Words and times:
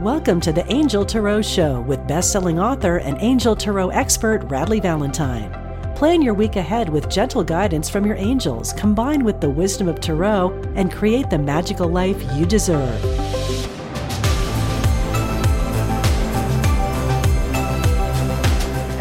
Welcome 0.00 0.40
to 0.42 0.52
the 0.52 0.64
Angel 0.72 1.04
Tarot 1.04 1.42
Show 1.42 1.80
with 1.80 2.06
best-selling 2.06 2.60
author 2.60 2.98
and 2.98 3.16
Angel 3.20 3.56
Tarot 3.56 3.88
expert 3.88 4.42
Radleigh 4.48 4.80
Valentine. 4.80 5.50
Plan 5.96 6.22
your 6.22 6.34
week 6.34 6.54
ahead 6.54 6.88
with 6.88 7.10
gentle 7.10 7.42
guidance 7.42 7.88
from 7.88 8.06
your 8.06 8.14
angels, 8.14 8.72
combined 8.74 9.24
with 9.24 9.40
the 9.40 9.50
wisdom 9.50 9.88
of 9.88 10.00
Tarot, 10.00 10.52
and 10.76 10.92
create 10.92 11.30
the 11.30 11.38
magical 11.38 11.88
life 11.88 12.22
you 12.36 12.46
deserve. 12.46 13.57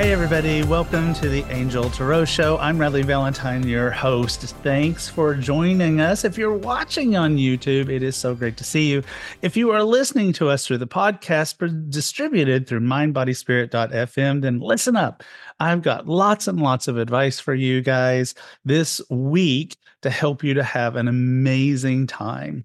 Hey, 0.07 0.13
everybody, 0.13 0.63
welcome 0.63 1.13
to 1.15 1.27
the 1.27 1.43
Angel 1.51 1.89
Tarot 1.89 2.23
Show. 2.23 2.57
I'm 2.59 2.77
Radleigh 2.77 3.03
Valentine, 3.03 3.67
your 3.67 3.91
host. 3.91 4.39
Thanks 4.63 5.09
for 5.09 5.35
joining 5.35 5.99
us. 5.99 6.23
If 6.23 6.37
you're 6.37 6.57
watching 6.57 7.17
on 7.17 7.35
YouTube, 7.35 7.89
it 7.89 8.01
is 8.01 8.15
so 8.15 8.33
great 8.33 8.55
to 8.55 8.63
see 8.63 8.89
you. 8.89 9.03
If 9.41 9.57
you 9.57 9.71
are 9.71 9.83
listening 9.83 10.31
to 10.31 10.47
us 10.47 10.65
through 10.65 10.77
the 10.77 10.87
podcast 10.87 11.89
distributed 11.89 12.67
through 12.67 12.79
mindbodyspirit.fm, 12.79 14.41
then 14.41 14.61
listen 14.61 14.95
up. 14.95 15.25
I've 15.59 15.81
got 15.81 16.07
lots 16.07 16.47
and 16.47 16.61
lots 16.61 16.87
of 16.87 16.97
advice 16.97 17.41
for 17.41 17.53
you 17.53 17.81
guys 17.81 18.33
this 18.63 19.01
week 19.09 19.75
to 20.03 20.09
help 20.09 20.41
you 20.41 20.53
to 20.53 20.63
have 20.63 20.95
an 20.95 21.09
amazing 21.09 22.07
time. 22.07 22.63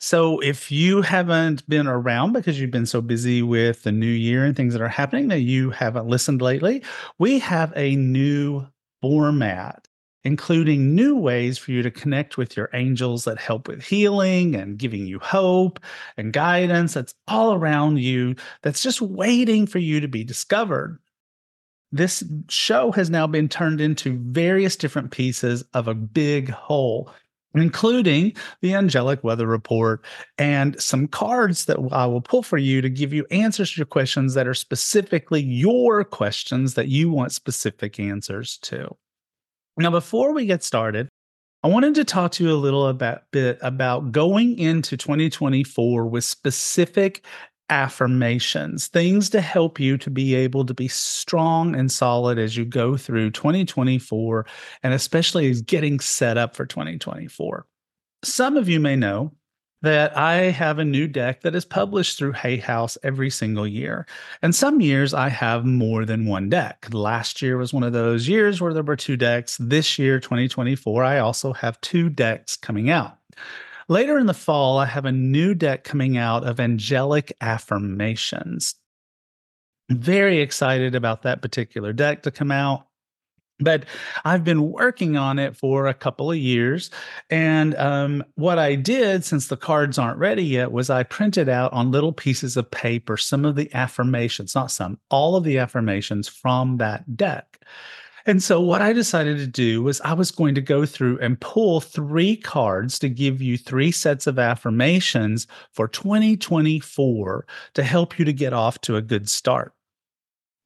So, 0.00 0.38
if 0.40 0.70
you 0.70 1.02
haven't 1.02 1.68
been 1.68 1.88
around 1.88 2.32
because 2.32 2.60
you've 2.60 2.70
been 2.70 2.86
so 2.86 3.00
busy 3.00 3.42
with 3.42 3.82
the 3.82 3.90
new 3.90 4.06
year 4.06 4.44
and 4.44 4.54
things 4.56 4.72
that 4.72 4.82
are 4.82 4.88
happening 4.88 5.28
that 5.28 5.40
you 5.40 5.70
haven't 5.70 6.06
listened 6.06 6.40
lately, 6.40 6.84
we 7.18 7.40
have 7.40 7.72
a 7.74 7.96
new 7.96 8.64
format, 9.02 9.88
including 10.22 10.94
new 10.94 11.16
ways 11.16 11.58
for 11.58 11.72
you 11.72 11.82
to 11.82 11.90
connect 11.90 12.36
with 12.36 12.56
your 12.56 12.70
angels 12.74 13.24
that 13.24 13.38
help 13.38 13.66
with 13.66 13.82
healing 13.82 14.54
and 14.54 14.78
giving 14.78 15.04
you 15.04 15.18
hope 15.18 15.80
and 16.16 16.32
guidance 16.32 16.94
that's 16.94 17.14
all 17.26 17.54
around 17.54 17.98
you, 17.98 18.36
that's 18.62 18.82
just 18.82 19.00
waiting 19.00 19.66
for 19.66 19.78
you 19.78 20.00
to 20.00 20.08
be 20.08 20.22
discovered. 20.22 21.00
This 21.90 22.22
show 22.48 22.92
has 22.92 23.10
now 23.10 23.26
been 23.26 23.48
turned 23.48 23.80
into 23.80 24.16
various 24.18 24.76
different 24.76 25.10
pieces 25.10 25.64
of 25.74 25.88
a 25.88 25.94
big 25.94 26.50
whole 26.50 27.10
including 27.54 28.34
the 28.60 28.74
angelic 28.74 29.22
weather 29.24 29.46
report 29.46 30.04
and 30.36 30.80
some 30.80 31.08
cards 31.08 31.64
that 31.64 31.78
I 31.92 32.06
will 32.06 32.20
pull 32.20 32.42
for 32.42 32.58
you 32.58 32.80
to 32.80 32.90
give 32.90 33.12
you 33.12 33.26
answers 33.30 33.72
to 33.72 33.78
your 33.78 33.86
questions 33.86 34.34
that 34.34 34.46
are 34.46 34.54
specifically 34.54 35.42
your 35.42 36.04
questions 36.04 36.74
that 36.74 36.88
you 36.88 37.10
want 37.10 37.32
specific 37.32 37.98
answers 37.98 38.58
to. 38.58 38.94
Now, 39.76 39.90
before 39.90 40.32
we 40.32 40.46
get 40.46 40.62
started, 40.62 41.08
I 41.64 41.68
wanted 41.68 41.96
to 41.96 42.04
talk 42.04 42.32
to 42.32 42.44
you 42.44 42.52
a 42.52 42.54
little 42.54 42.86
about, 42.86 43.22
bit 43.32 43.58
about 43.62 44.12
going 44.12 44.58
into 44.58 44.96
2024 44.96 46.06
with 46.06 46.24
specific 46.24 47.24
affirmations, 47.70 48.88
things 48.88 49.30
to 49.30 49.40
help 49.40 49.78
you 49.78 49.98
to 49.98 50.10
be 50.10 50.34
able 50.34 50.64
to 50.66 50.74
be 50.74 50.88
strong 50.88 51.74
and 51.76 51.90
solid 51.90 52.38
as 52.38 52.56
you 52.56 52.64
go 52.64 52.96
through 52.96 53.30
2024, 53.30 54.46
and 54.82 54.94
especially 54.94 55.50
as 55.50 55.62
getting 55.62 56.00
set 56.00 56.36
up 56.36 56.56
for 56.56 56.66
2024. 56.66 57.66
Some 58.24 58.56
of 58.56 58.68
you 58.68 58.80
may 58.80 58.96
know 58.96 59.32
that 59.82 60.16
I 60.16 60.50
have 60.50 60.78
a 60.78 60.84
new 60.84 61.06
deck 61.06 61.42
that 61.42 61.54
is 61.54 61.64
published 61.64 62.18
through 62.18 62.32
Hay 62.32 62.56
House 62.56 62.98
every 63.02 63.30
single 63.30 63.66
year. 63.66 64.06
And 64.42 64.54
some 64.54 64.80
years 64.80 65.14
I 65.14 65.28
have 65.28 65.64
more 65.64 66.04
than 66.04 66.26
one 66.26 66.48
deck. 66.48 66.88
Last 66.92 67.40
year 67.40 67.56
was 67.56 67.72
one 67.72 67.84
of 67.84 67.92
those 67.92 68.26
years 68.26 68.60
where 68.60 68.74
there 68.74 68.82
were 68.82 68.96
two 68.96 69.16
decks. 69.16 69.56
This 69.60 69.98
year, 69.98 70.18
2024, 70.18 71.04
I 71.04 71.18
also 71.20 71.52
have 71.52 71.80
two 71.80 72.08
decks 72.08 72.56
coming 72.56 72.90
out. 72.90 73.18
Later 73.88 74.18
in 74.18 74.26
the 74.26 74.34
fall, 74.34 74.78
I 74.78 74.86
have 74.86 75.06
a 75.06 75.12
new 75.12 75.54
deck 75.54 75.82
coming 75.82 76.18
out 76.18 76.46
of 76.46 76.60
angelic 76.60 77.32
affirmations. 77.40 78.74
Very 79.90 80.40
excited 80.40 80.94
about 80.94 81.22
that 81.22 81.40
particular 81.40 81.94
deck 81.94 82.22
to 82.24 82.30
come 82.30 82.50
out. 82.50 82.84
But 83.60 83.86
I've 84.24 84.44
been 84.44 84.70
working 84.70 85.16
on 85.16 85.38
it 85.38 85.56
for 85.56 85.86
a 85.86 85.94
couple 85.94 86.30
of 86.30 86.36
years. 86.36 86.90
And 87.28 87.74
um, 87.76 88.24
what 88.36 88.58
I 88.58 88.76
did, 88.76 89.24
since 89.24 89.48
the 89.48 89.56
cards 89.56 89.98
aren't 89.98 90.18
ready 90.18 90.44
yet, 90.44 90.70
was 90.70 90.90
I 90.90 91.02
printed 91.02 91.48
out 91.48 91.72
on 91.72 91.90
little 91.90 92.12
pieces 92.12 92.56
of 92.56 92.70
paper 92.70 93.16
some 93.16 93.44
of 93.44 93.56
the 93.56 93.72
affirmations, 93.74 94.54
not 94.54 94.70
some, 94.70 95.00
all 95.10 95.34
of 95.34 95.42
the 95.42 95.58
affirmations 95.58 96.28
from 96.28 96.76
that 96.76 97.16
deck. 97.16 97.60
And 98.28 98.42
so, 98.42 98.60
what 98.60 98.82
I 98.82 98.92
decided 98.92 99.38
to 99.38 99.46
do 99.46 99.82
was 99.82 100.02
I 100.02 100.12
was 100.12 100.30
going 100.30 100.54
to 100.54 100.60
go 100.60 100.84
through 100.84 101.18
and 101.20 101.40
pull 101.40 101.80
three 101.80 102.36
cards 102.36 102.98
to 102.98 103.08
give 103.08 103.40
you 103.40 103.56
three 103.56 103.90
sets 103.90 104.26
of 104.26 104.38
affirmations 104.38 105.46
for 105.72 105.88
2024 105.88 107.46
to 107.72 107.82
help 107.82 108.18
you 108.18 108.26
to 108.26 108.32
get 108.34 108.52
off 108.52 108.82
to 108.82 108.96
a 108.96 109.02
good 109.02 109.30
start. 109.30 109.72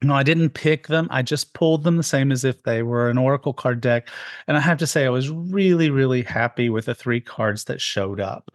No, 0.02 0.12
I 0.12 0.24
didn't 0.24 0.50
pick 0.50 0.88
them. 0.88 1.06
I 1.12 1.22
just 1.22 1.54
pulled 1.54 1.84
them 1.84 1.98
the 1.98 2.02
same 2.02 2.32
as 2.32 2.44
if 2.44 2.64
they 2.64 2.82
were 2.82 3.08
an 3.08 3.16
Oracle 3.16 3.52
card 3.52 3.80
deck. 3.80 4.08
And 4.48 4.56
I 4.56 4.60
have 4.60 4.78
to 4.78 4.86
say, 4.88 5.06
I 5.06 5.10
was 5.10 5.30
really, 5.30 5.88
really 5.88 6.22
happy 6.22 6.68
with 6.68 6.86
the 6.86 6.96
three 6.96 7.20
cards 7.20 7.66
that 7.66 7.80
showed 7.80 8.18
up. 8.18 8.50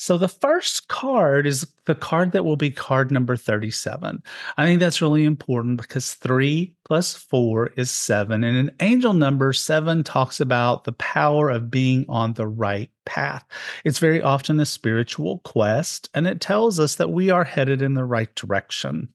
So 0.00 0.16
the 0.16 0.28
first 0.28 0.88
card 0.88 1.46
is 1.46 1.66
the 1.84 1.94
card 1.94 2.32
that 2.32 2.46
will 2.46 2.56
be 2.56 2.70
card 2.70 3.10
number 3.10 3.36
37. 3.36 4.22
I 4.56 4.64
think 4.64 4.80
that's 4.80 5.02
really 5.02 5.26
important 5.26 5.76
because 5.76 6.14
three 6.14 6.72
plus 6.86 7.14
four 7.14 7.66
is 7.76 7.90
seven. 7.90 8.42
And 8.42 8.56
an 8.56 8.74
angel 8.80 9.12
number 9.12 9.52
seven 9.52 10.02
talks 10.02 10.40
about 10.40 10.84
the 10.84 10.94
power 10.94 11.50
of 11.50 11.70
being 11.70 12.06
on 12.08 12.32
the 12.32 12.46
right 12.46 12.90
path. 13.04 13.44
It's 13.84 13.98
very 13.98 14.22
often 14.22 14.58
a 14.58 14.64
spiritual 14.64 15.40
quest, 15.40 16.08
and 16.14 16.26
it 16.26 16.40
tells 16.40 16.80
us 16.80 16.94
that 16.94 17.10
we 17.10 17.28
are 17.28 17.44
headed 17.44 17.82
in 17.82 17.92
the 17.92 18.06
right 18.06 18.34
direction. 18.34 19.10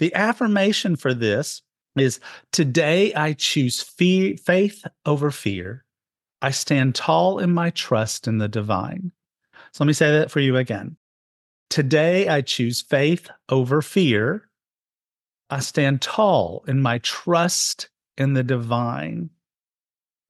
The 0.00 0.14
affirmation 0.14 0.96
for 0.96 1.14
this 1.14 1.62
is 1.96 2.20
Today 2.52 3.14
I 3.14 3.32
choose 3.32 3.80
fe- 3.80 4.36
faith 4.36 4.84
over 5.06 5.30
fear. 5.30 5.86
I 6.42 6.50
stand 6.50 6.94
tall 6.94 7.38
in 7.38 7.54
my 7.54 7.70
trust 7.70 8.28
in 8.28 8.36
the 8.36 8.48
divine. 8.48 9.12
So 9.72 9.84
let 9.84 9.86
me 9.86 9.92
say 9.92 10.10
that 10.12 10.30
for 10.30 10.40
you 10.40 10.56
again. 10.56 10.96
Today, 11.70 12.28
I 12.28 12.40
choose 12.40 12.80
faith 12.80 13.28
over 13.48 13.82
fear. 13.82 14.48
I 15.50 15.60
stand 15.60 16.02
tall 16.02 16.64
in 16.66 16.80
my 16.80 16.98
trust 16.98 17.88
in 18.16 18.34
the 18.34 18.42
divine. 18.42 19.30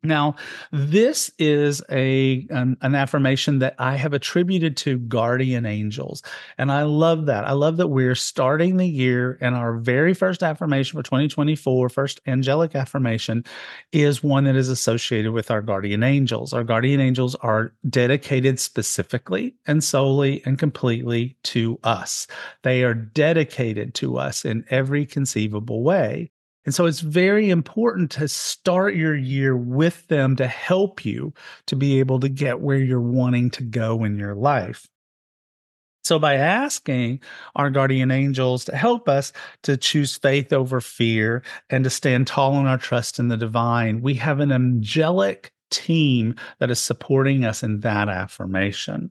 Now, 0.05 0.37
this 0.71 1.29
is 1.41 1.83
a 1.91 2.47
an, 2.51 2.77
an, 2.83 2.95
affirmation 2.95 3.59
that 3.59 3.75
I 3.81 3.97
have 3.97 4.13
attributed 4.13 4.77
to 4.79 4.99
guardian 4.99 5.67
angels, 5.67 6.23
and 6.57 6.71
I 6.71 6.85
love 6.85 7.27
that. 7.27 7.45
I 7.45 7.53
love 7.53 7.79
that 7.79 7.89
we're 7.89 8.15
starting 8.15 8.77
the 8.77 8.87
year, 8.87 9.39
and 9.41 9.57
our 9.57 9.77
very 9.77 10.15
first 10.15 10.45
affirmation 10.45 10.97
for 10.97 11.03
2024, 11.03 11.89
first 11.89 12.21
angelic 12.29 12.77
affirmation, 12.77 13.45
is 13.91 14.23
one 14.23 14.45
that 14.45 14.55
is 14.55 14.69
associated 14.69 15.33
with 15.33 15.51
our 15.51 15.63
guardian 15.63 16.05
angels. 16.05 16.53
Our 16.53 16.63
guardian 16.63 17.01
angels 17.01 17.35
are 17.37 17.73
dedicated 17.91 18.61
specifically 18.61 19.57
and 19.67 19.83
solely 19.83 20.43
and 20.47 20.61
completely 20.61 21.37
to 21.45 21.77
us. 21.83 22.29
They 22.63 22.85
are 22.85 22.95
dedicated 22.95 23.95
to 23.95 24.17
us 24.17 24.45
in 24.45 24.65
every 24.71 25.07
conceivable 25.07 25.83
way. 25.83 26.31
And 26.69 26.75
so 26.75 26.85
it's 26.85 27.01
very 27.01 27.49
important 27.49 28.11
to 28.11 28.29
start 28.29 28.95
your 28.95 29.17
year 29.17 29.57
with 29.57 30.07
them 30.09 30.37
to 30.37 30.47
help 30.47 31.03
you 31.03 31.33
to 31.65 31.75
be 31.75 31.99
able 31.99 32.21
to 32.21 32.29
get 32.29 32.61
where 32.61 32.77
you're 32.77 33.01
wanting 33.01 33.49
to 33.53 33.63
go 33.63 34.05
in 34.05 34.19
your 34.19 34.35
life. 34.35 34.87
So, 36.05 36.19
by 36.19 36.35
asking 36.35 37.23
our 37.57 37.71
guardian 37.71 38.11
angels 38.11 38.67
to 38.67 38.77
help 38.77 39.09
us 39.09 39.33
to 39.63 39.79
choose 39.79 40.19
faith 40.19 40.53
over 40.53 40.83
fear 40.83 41.43
and 41.71 41.85
to 41.85 41.89
stand 41.89 42.27
tall 42.27 42.61
in 42.61 42.67
our 42.67 42.77
trust 42.77 43.19
in 43.19 43.29
the 43.29 43.39
divine, 43.39 44.03
we 44.03 44.13
have 44.17 44.39
an 44.39 44.53
angelic 44.53 45.55
team 45.71 46.35
that 46.59 46.71
is 46.71 46.79
supporting 46.79 47.47
us 47.47 47.63
in 47.63 47.81
that 47.81 48.11
affirmation. 48.11 49.09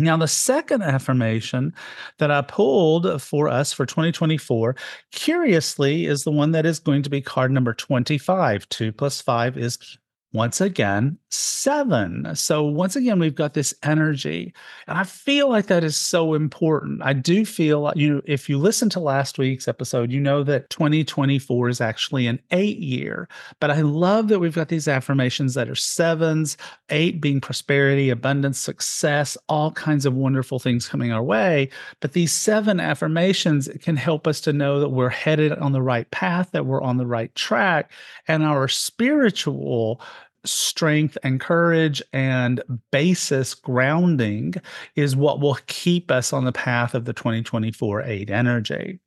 Now, 0.00 0.16
the 0.16 0.28
second 0.28 0.82
affirmation 0.82 1.74
that 2.18 2.30
I 2.30 2.42
pulled 2.42 3.20
for 3.20 3.48
us 3.48 3.72
for 3.72 3.84
2024, 3.84 4.76
curiously, 5.10 6.06
is 6.06 6.22
the 6.22 6.30
one 6.30 6.52
that 6.52 6.64
is 6.64 6.78
going 6.78 7.02
to 7.02 7.10
be 7.10 7.20
card 7.20 7.50
number 7.50 7.74
25. 7.74 8.68
Two 8.68 8.92
plus 8.92 9.20
five 9.20 9.58
is 9.58 9.98
once 10.32 10.60
again, 10.60 11.18
seven. 11.30 12.34
So, 12.34 12.62
once 12.64 12.96
again, 12.96 13.18
we've 13.18 13.34
got 13.34 13.54
this 13.54 13.74
energy. 13.82 14.54
And 14.86 14.98
I 14.98 15.04
feel 15.04 15.48
like 15.48 15.66
that 15.66 15.84
is 15.84 15.96
so 15.96 16.34
important. 16.34 17.02
I 17.02 17.12
do 17.12 17.44
feel, 17.44 17.82
like 17.82 17.96
you 17.96 18.22
if 18.24 18.48
you 18.48 18.58
listen 18.58 18.88
to 18.90 19.00
last 19.00 19.38
week's 19.38 19.68
episode, 19.68 20.10
you 20.10 20.20
know 20.20 20.42
that 20.44 20.70
2024 20.70 21.68
is 21.68 21.80
actually 21.80 22.26
an 22.26 22.40
eight 22.50 22.78
year. 22.78 23.28
But 23.60 23.70
I 23.70 23.82
love 23.82 24.28
that 24.28 24.38
we've 24.38 24.54
got 24.54 24.68
these 24.68 24.88
affirmations 24.88 25.54
that 25.54 25.68
are 25.68 25.74
sevens, 25.74 26.56
eight 26.90 27.20
being 27.20 27.40
prosperity, 27.40 28.10
abundance, 28.10 28.58
success, 28.58 29.36
all 29.48 29.70
kinds 29.72 30.06
of 30.06 30.14
wonderful 30.14 30.58
things 30.58 30.88
coming 30.88 31.12
our 31.12 31.22
way. 31.22 31.68
But 32.00 32.12
these 32.12 32.32
seven 32.32 32.80
affirmations 32.80 33.68
can 33.82 33.96
help 33.96 34.26
us 34.26 34.40
to 34.42 34.52
know 34.52 34.80
that 34.80 34.90
we're 34.90 35.08
headed 35.08 35.52
on 35.52 35.72
the 35.72 35.82
right 35.82 36.10
path, 36.10 36.50
that 36.52 36.66
we're 36.66 36.82
on 36.82 36.96
the 36.96 37.06
right 37.06 37.34
track, 37.34 37.90
and 38.26 38.42
our 38.42 38.68
spiritual 38.68 40.00
strength 40.50 41.16
and 41.22 41.40
courage 41.40 42.02
and 42.12 42.62
basis 42.90 43.54
grounding 43.54 44.54
is 44.96 45.16
what 45.16 45.40
will 45.40 45.58
keep 45.66 46.10
us 46.10 46.32
on 46.32 46.44
the 46.44 46.52
path 46.52 46.94
of 46.94 47.04
the 47.04 47.12
2024 47.12 48.02
8 48.02 48.30
energy. 48.30 49.00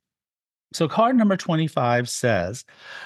So, 0.73 0.87
card 0.87 1.17
number 1.17 1.35
25 1.35 2.09
says, 2.09 2.63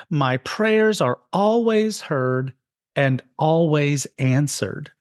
My 0.10 0.38
prayers 0.38 1.02
are 1.02 1.20
always 1.34 2.02
heard 2.02 2.54
and 2.96 3.22
always 3.38 4.06
answered. 4.20 4.92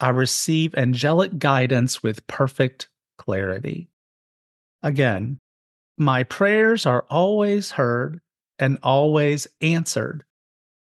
I 0.00 0.10
receive 0.10 0.74
angelic 0.76 1.38
guidance 1.38 2.02
with 2.02 2.26
perfect 2.26 2.88
clarity. 3.18 3.88
Again, 4.82 5.40
my 5.98 6.24
prayers 6.24 6.86
are 6.86 7.04
always 7.08 7.70
heard 7.72 8.20
and 8.58 8.78
always 8.82 9.46
answered. 9.60 10.24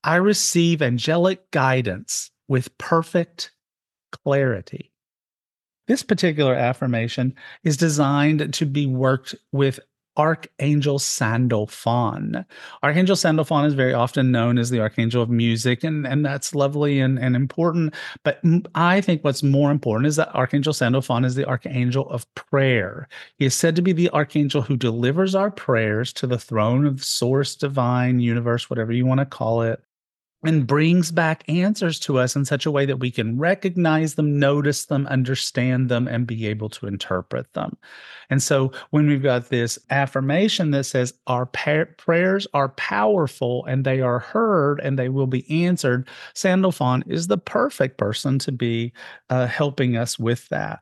I 0.07 0.17
receive 0.17 0.83
angelic 0.83 1.51
guidance 1.51 2.31
with 2.47 2.77
perfect 2.77 3.53
clarity. 4.13 4.93
This 5.87 6.03
particular 6.03 6.55
affirmation 6.55 7.35
is 7.63 7.79
designed 7.79 8.53
to 8.53 8.67
be 8.67 8.87
worked 8.87 9.35
with 9.51 9.81
Archangel 10.19 10.99
Sandalphon. 10.99 12.45
Archangel 12.83 13.17
Sandalphon 13.17 13.65
is 13.65 13.73
very 13.73 13.95
often 13.95 14.31
known 14.31 14.59
as 14.59 14.69
the 14.69 14.79
Archangel 14.79 15.23
of 15.23 15.31
Music, 15.31 15.83
and, 15.83 16.07
and 16.07 16.25
that's 16.25 16.55
lovely 16.55 17.01
and, 17.01 17.19
and 17.19 17.35
important. 17.35 17.95
But 18.25 18.41
I 18.75 19.01
think 19.01 19.25
what's 19.25 19.43
more 19.43 19.71
important 19.71 20.07
is 20.07 20.17
that 20.17 20.35
Archangel 20.35 20.75
Sandalphon 20.75 21.25
is 21.25 21.35
the 21.35 21.47
Archangel 21.47 22.09
of 22.11 22.33
Prayer. 22.35 23.09
He 23.39 23.47
is 23.47 23.55
said 23.55 23.75
to 23.77 23.83
be 23.83 23.93
the 23.93 24.11
Archangel 24.11 24.61
who 24.61 24.77
delivers 24.77 25.35
our 25.35 25.51
prayers 25.51 26.13
to 26.13 26.27
the 26.27 26.39
throne 26.39 26.85
of 26.85 27.03
Source, 27.03 27.57
Divine, 27.57 28.21
Universe, 28.21 28.69
whatever 28.69 28.93
you 28.93 29.07
want 29.07 29.21
to 29.21 29.27
call 29.27 29.63
it, 29.63 29.83
and 30.45 30.67
brings 30.67 31.11
back 31.11 31.45
answers 31.49 31.99
to 32.01 32.19
us 32.19 32.37
in 32.37 32.45
such 32.45 32.67
a 32.67 32.71
way 32.71 32.87
that 32.87 32.99
we 32.99 33.11
can 33.11 33.39
recognize 33.39 34.15
them, 34.15 34.39
notice 34.39 34.87
them, 34.87 35.07
understand 35.07 35.89
them, 35.89 36.07
and 36.07 36.27
be 36.27 36.47
able 36.47 36.69
to 36.71 36.87
interpret 36.87 37.53
them. 37.55 37.77
And 38.31 38.43
so 38.43 38.73
when 38.91 39.07
we've 39.07 39.23
got 39.23 39.49
this 39.49 39.79
affirmation 39.91 40.71
that 40.73 40.85
says 40.85 41.15
our 41.27 41.47
pa- 41.47 41.87
prayers 41.97 42.47
are 42.55 42.71
powerful 42.71 43.65
and 43.67 43.85
they 43.85 44.01
are 44.01 44.19
heard 44.19 44.81
and 44.81 44.99
they 44.99 45.09
will 45.09 45.27
be 45.27 45.65
answered, 45.65 46.09
Sandalphon 46.35 47.05
is 47.07 47.27
the 47.27 47.39
perfect 47.39 47.99
person 47.99 48.39
to 48.41 48.53
be 48.53 48.93
uh, 49.31 49.47
helping 49.47 49.97
us 49.97 50.19
with 50.19 50.49
that. 50.49 50.81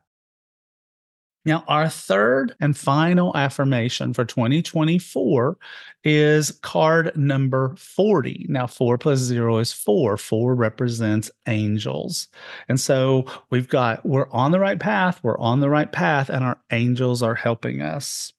Now, 1.45 1.65
our 1.67 1.89
third 1.89 2.55
and 2.61 2.77
final 2.77 3.35
affirmation 3.35 4.13
for 4.13 4.23
2024 4.23 5.57
is 6.05 6.51
card 6.61 7.15
number 7.17 7.75
40. 7.77 8.45
Now, 8.49 8.65
four 8.65 8.97
plus 8.97 9.19
zero 9.19 9.57
is 9.57 9.73
four. 9.73 10.17
Four 10.17 10.55
represents 10.55 11.29
angels. 11.47 12.29
And 12.69 12.79
so 12.79 13.25
we've 13.49 13.67
got, 13.67 14.05
we're 14.05 14.29
on 14.31 14.51
the 14.51 14.59
right 14.59 14.79
path, 14.79 15.19
we're 15.21 15.37
on 15.37 15.59
the 15.59 15.69
right 15.69 15.91
path, 15.91 16.29
and 16.29 16.45
our 16.45 16.59
angels 16.71 17.21
are 17.21 17.35
helping 17.35 17.81
us. 17.81 18.31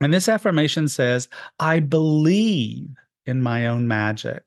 And 0.00 0.14
this 0.14 0.28
affirmation 0.28 0.88
says, 0.88 1.28
I 1.58 1.80
believe 1.80 2.88
in 3.26 3.42
my 3.42 3.66
own 3.66 3.88
magic. 3.88 4.44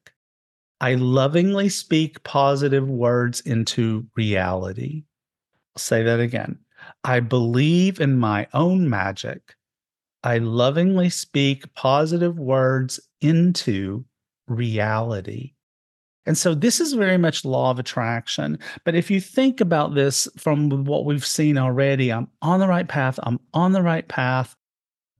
I 0.82 0.96
lovingly 0.96 1.70
speak 1.70 2.24
positive 2.24 2.90
words 2.90 3.40
into 3.42 4.08
reality. 4.16 5.04
I'll 5.76 5.82
say 5.82 6.04
that 6.04 6.20
again. 6.20 6.60
I 7.04 7.20
believe 7.20 8.00
in 8.00 8.18
my 8.18 8.48
own 8.54 8.90
magic. 8.90 9.56
I 10.24 10.40
lovingly 10.40 11.10
speak 11.10 11.74
positive 11.76 12.40
words 12.40 13.00
into 13.22 14.06
reality. 14.48 15.54
And 16.26 16.38
so 16.38 16.56
this 16.56 16.80
is 16.80 16.94
very 16.94 17.18
much 17.18 17.46
law 17.46 17.70
of 17.70 17.78
attraction. 17.78 18.58
But 18.84 18.96
if 18.96 19.12
you 19.12 19.22
think 19.22 19.62
about 19.62 19.94
this 19.94 20.28
from 20.38 20.86
what 20.86 21.06
we've 21.06 21.26
seen 21.26 21.58
already, 21.58 22.12
I'm 22.12 22.28
on 22.42 22.60
the 22.60 22.68
right 22.68 22.88
path. 22.88 23.20
I'm 23.22 23.40
on 23.54 23.74
the 23.74 23.84
right 23.84 24.08
path. 24.08 24.56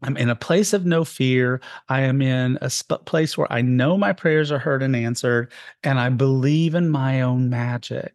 I'm 0.02 0.18
in 0.18 0.30
a 0.30 0.36
place 0.36 0.74
of 0.74 0.86
no 0.86 1.04
fear. 1.04 1.62
I 1.90 2.02
am 2.02 2.22
in 2.22 2.58
a 2.62 2.70
sp- 2.74 3.06
place 3.06 3.38
where 3.38 3.52
I 3.52 3.62
know 3.62 3.98
my 3.98 4.14
prayers 4.14 4.52
are 4.52 4.60
heard 4.60 4.84
and 4.84 4.96
answered, 4.96 5.52
and 5.84 6.00
I 6.00 6.10
believe 6.10 6.76
in 6.76 6.90
my 6.90 7.22
own 7.22 7.50
magic 7.50 8.15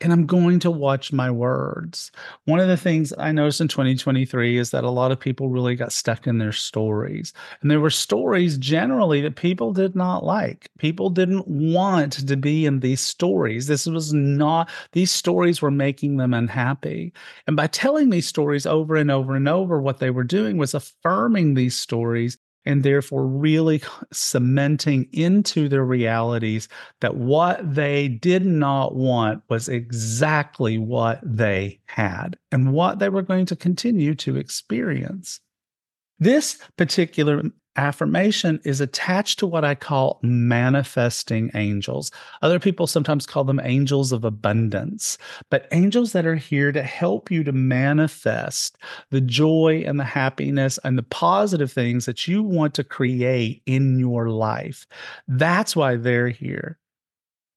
and 0.00 0.12
I'm 0.12 0.26
going 0.26 0.60
to 0.60 0.70
watch 0.70 1.12
my 1.12 1.30
words. 1.30 2.10
One 2.44 2.60
of 2.60 2.68
the 2.68 2.76
things 2.76 3.12
I 3.18 3.32
noticed 3.32 3.60
in 3.60 3.68
2023 3.68 4.58
is 4.58 4.70
that 4.70 4.84
a 4.84 4.90
lot 4.90 5.12
of 5.12 5.20
people 5.20 5.48
really 5.48 5.74
got 5.76 5.92
stuck 5.92 6.26
in 6.26 6.38
their 6.38 6.52
stories. 6.52 7.32
And 7.60 7.70
there 7.70 7.80
were 7.80 7.90
stories 7.90 8.58
generally 8.58 9.20
that 9.22 9.36
people 9.36 9.72
did 9.72 9.94
not 9.94 10.24
like. 10.24 10.68
People 10.78 11.10
didn't 11.10 11.46
want 11.46 12.26
to 12.26 12.36
be 12.36 12.66
in 12.66 12.80
these 12.80 13.00
stories. 13.00 13.66
This 13.66 13.86
was 13.86 14.12
not, 14.12 14.68
these 14.92 15.10
stories 15.10 15.62
were 15.62 15.70
making 15.70 16.16
them 16.16 16.34
unhappy. 16.34 17.12
And 17.46 17.56
by 17.56 17.66
telling 17.66 18.10
these 18.10 18.26
stories 18.26 18.66
over 18.66 18.96
and 18.96 19.10
over 19.10 19.34
and 19.34 19.48
over, 19.48 19.80
what 19.80 19.98
they 19.98 20.10
were 20.10 20.24
doing 20.24 20.56
was 20.56 20.74
affirming 20.74 21.54
these 21.54 21.76
stories 21.76 22.38
and 22.64 22.82
therefore 22.82 23.26
really 23.26 23.82
cementing 24.12 25.08
into 25.12 25.68
their 25.68 25.84
realities 25.84 26.68
that 27.00 27.16
what 27.16 27.74
they 27.74 28.08
did 28.08 28.44
not 28.44 28.94
want 28.94 29.42
was 29.48 29.68
exactly 29.68 30.78
what 30.78 31.20
they 31.22 31.80
had 31.86 32.36
and 32.52 32.72
what 32.72 32.98
they 32.98 33.08
were 33.08 33.22
going 33.22 33.46
to 33.46 33.56
continue 33.56 34.14
to 34.14 34.36
experience. 34.36 35.40
This 36.18 36.58
particular 36.76 37.42
affirmation 37.76 38.60
is 38.64 38.80
attached 38.80 39.38
to 39.38 39.46
what 39.46 39.64
I 39.64 39.74
call 39.74 40.18
manifesting 40.22 41.50
angels. 41.54 42.10
Other 42.42 42.58
people 42.58 42.86
sometimes 42.86 43.26
call 43.26 43.44
them 43.44 43.60
angels 43.62 44.12
of 44.12 44.24
abundance, 44.24 45.18
but 45.50 45.68
angels 45.72 46.12
that 46.12 46.26
are 46.26 46.36
here 46.36 46.72
to 46.72 46.82
help 46.82 47.30
you 47.30 47.44
to 47.44 47.52
manifest 47.52 48.76
the 49.10 49.20
joy 49.20 49.82
and 49.86 49.98
the 49.98 50.04
happiness 50.04 50.78
and 50.84 50.98
the 50.98 51.02
positive 51.04 51.72
things 51.72 52.06
that 52.06 52.26
you 52.26 52.42
want 52.42 52.74
to 52.74 52.84
create 52.84 53.62
in 53.66 53.98
your 53.98 54.28
life. 54.28 54.86
That's 55.28 55.76
why 55.76 55.96
they're 55.96 56.28
here. 56.28 56.78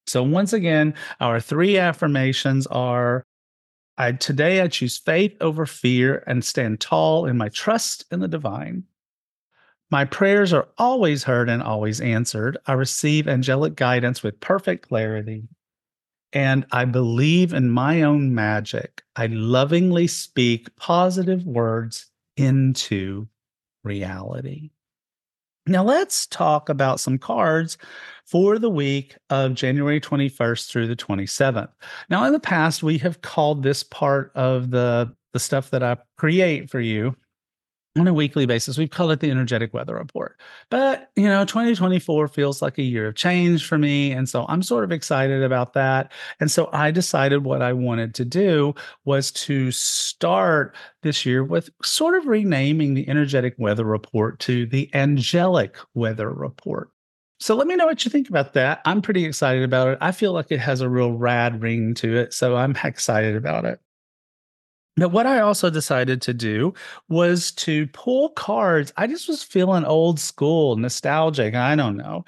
So, 0.06 0.22
once 0.22 0.54
again, 0.54 0.94
our 1.22 1.40
three 1.40 1.78
affirmations 1.78 2.68
are 2.68 3.26
I, 3.98 4.14
today 4.14 4.62
I 4.62 4.68
choose 4.68 4.98
faith 4.98 5.36
over 5.40 5.66
fear 5.66 6.24
and 6.26 6.44
stand 6.44 6.80
tall 6.80 7.26
in 7.26 7.38
my 7.38 7.50
trust 7.50 8.06
in 8.12 8.20
the 8.20 8.28
divine. 8.28 8.84
My 9.94 10.06
prayers 10.06 10.54
are 10.54 10.70
always 10.80 11.24
heard 11.24 11.50
and 11.50 11.62
always 11.62 12.02
answered. 12.02 12.58
I 12.66 12.74
receive 12.74 13.28
angelic 13.28 13.76
guidance 13.76 14.24
with 14.24 14.40
perfect 14.40 14.88
clarity. 14.88 15.44
And 16.32 16.66
I 16.72 16.86
believe 16.86 17.54
in 17.54 17.70
my 17.70 18.02
own 18.02 18.34
magic. 18.34 19.04
I 19.16 19.28
lovingly 19.28 20.08
speak 20.08 20.76
positive 20.78 21.46
words 21.46 22.08
into 22.38 23.28
reality. 23.84 24.72
Now, 25.68 25.84
let's 25.84 26.26
talk 26.26 26.70
about 26.70 27.00
some 27.00 27.20
cards 27.20 27.78
for 28.26 28.58
the 28.58 28.72
week 28.72 29.16
of 29.30 29.54
January 29.54 30.02
21st 30.02 30.72
through 30.72 30.88
the 30.88 30.96
27th. 30.96 31.70
Now, 32.10 32.24
in 32.24 32.34
the 32.34 32.40
past, 32.40 32.82
we 32.82 32.98
have 32.98 33.22
called 33.22 33.62
this 33.62 33.84
part 33.84 34.32
of 34.34 34.72
the, 34.72 35.16
the 35.34 35.40
stuff 35.40 35.70
that 35.70 35.84
I 35.84 35.98
create 36.18 36.72
for 36.72 36.80
you 36.80 37.16
on 37.96 38.08
a 38.08 38.14
weekly 38.14 38.46
basis. 38.46 38.78
We've 38.78 38.90
called 38.90 39.12
it 39.12 39.20
the 39.20 39.30
energetic 39.30 39.74
weather 39.74 39.96
report. 39.96 40.40
But, 40.70 41.12
you 41.16 41.28
know, 41.28 41.46
2024 41.46 42.28
feels 42.28 42.62
like 42.62 42.78
a 42.80 42.84
year 42.84 43.08
of 43.08 43.16
change 43.16 43.68
for 43.68 43.78
me. 43.78 44.12
And 44.12 44.28
so 44.28 44.46
I'm 44.50 44.64
sort 44.64 44.84
of 44.84 44.92
excited 44.92 45.44
about 45.44 45.74
that. 45.74 46.12
And 46.40 46.50
so 46.50 46.70
I 46.74 46.90
decided 46.90 47.44
what 47.44 47.62
I 47.62 47.72
wanted 47.74 48.16
to 48.16 48.26
do 48.26 48.74
was 49.06 49.32
to 49.32 49.72
start 49.72 50.76
this 51.04 51.26
year 51.26 51.44
with 51.44 51.70
sort 51.84 52.16
of 52.16 52.26
renaming 52.26 52.96
the 52.96 53.08
energetic 53.08 53.54
weather 53.60 53.86
report 53.86 54.40
to 54.40 54.66
the 54.66 54.90
angelic 54.96 55.78
weather 55.94 56.32
report. 56.32 56.90
So 57.40 57.56
let 57.56 57.68
me 57.68 57.76
know 57.76 57.86
what 57.86 58.06
you 58.06 58.10
think 58.10 58.30
about 58.30 58.54
that. 58.54 58.82
I'm 58.86 59.02
pretty 59.02 59.26
excited 59.26 59.64
about 59.64 59.90
it. 59.90 59.98
I 60.02 60.14
feel 60.14 60.32
like 60.34 60.48
it 60.50 60.62
has 60.62 60.82
a 60.82 60.90
real 60.90 61.12
rad 61.12 61.62
ring 61.62 61.94
to 61.96 62.16
it. 62.18 62.34
So 62.34 62.56
I'm 62.56 62.76
excited 62.84 63.36
about 63.36 63.66
it. 63.66 63.80
Now, 64.96 65.08
what 65.08 65.26
I 65.26 65.40
also 65.40 65.72
decided 65.72 66.22
to 66.22 66.34
do 66.36 66.74
was 67.10 67.52
to 67.54 67.88
pull 67.88 68.30
cards. 68.30 68.94
I 68.96 69.08
just 69.08 69.28
was 69.28 69.42
feeling 69.42 69.86
old 69.86 70.20
school, 70.20 70.76
nostalgic. 70.76 71.56
I 71.56 71.76
don't 71.76 71.98
know. 71.98 72.26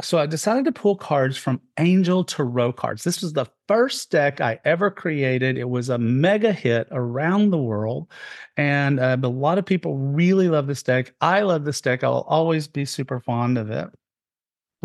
So 0.00 0.18
I 0.18 0.26
decided 0.26 0.64
to 0.66 0.72
pull 0.72 0.96
cards 0.96 1.36
from 1.36 1.60
Angel 1.78 2.24
Tarot 2.24 2.72
cards. 2.74 3.04
This 3.04 3.22
was 3.22 3.32
the 3.34 3.46
first 3.68 4.10
deck 4.10 4.40
I 4.40 4.58
ever 4.64 4.90
created. 4.90 5.58
It 5.58 5.68
was 5.68 5.88
a 5.90 5.98
mega 5.98 6.52
hit 6.52 6.88
around 6.90 7.50
the 7.50 7.58
world. 7.58 8.10
And 8.56 8.98
uh, 8.98 9.16
a 9.22 9.28
lot 9.28 9.58
of 9.58 9.66
people 9.66 9.96
really 9.98 10.48
love 10.48 10.66
this 10.66 10.82
deck. 10.82 11.14
I 11.20 11.42
love 11.42 11.64
this 11.64 11.80
deck. 11.80 12.02
I'll 12.02 12.26
always 12.28 12.66
be 12.66 12.84
super 12.84 13.20
fond 13.20 13.58
of 13.58 13.70
it. 13.70 13.88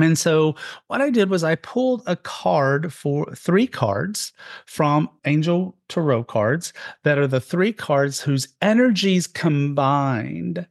And 0.02 0.18
so 0.18 0.56
what 0.88 1.02
I 1.02 1.10
did 1.10 1.30
was 1.30 1.44
I 1.44 1.56
pulled 1.56 2.04
a 2.06 2.16
card 2.16 2.94
for 2.94 3.34
three 3.36 3.68
cards 3.68 4.34
from 4.66 5.10
Angel 5.26 5.78
Tarot 5.90 6.26
cards 6.26 6.74
that 7.04 7.18
are 7.18 7.28
the 7.28 7.42
three 7.42 7.74
cards 7.74 8.22
whose 8.22 8.48
energies 8.62 9.28
combined 9.28 10.68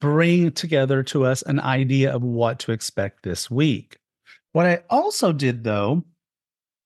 bring 0.00 0.52
together 0.52 1.02
to 1.02 1.24
us 1.24 1.42
an 1.42 1.60
idea 1.60 2.12
of 2.12 2.22
what 2.22 2.58
to 2.60 2.72
expect 2.72 3.22
this 3.22 3.50
week. 3.50 3.98
What 4.52 4.66
I 4.66 4.82
also 4.90 5.32
did 5.32 5.64
though 5.64 6.04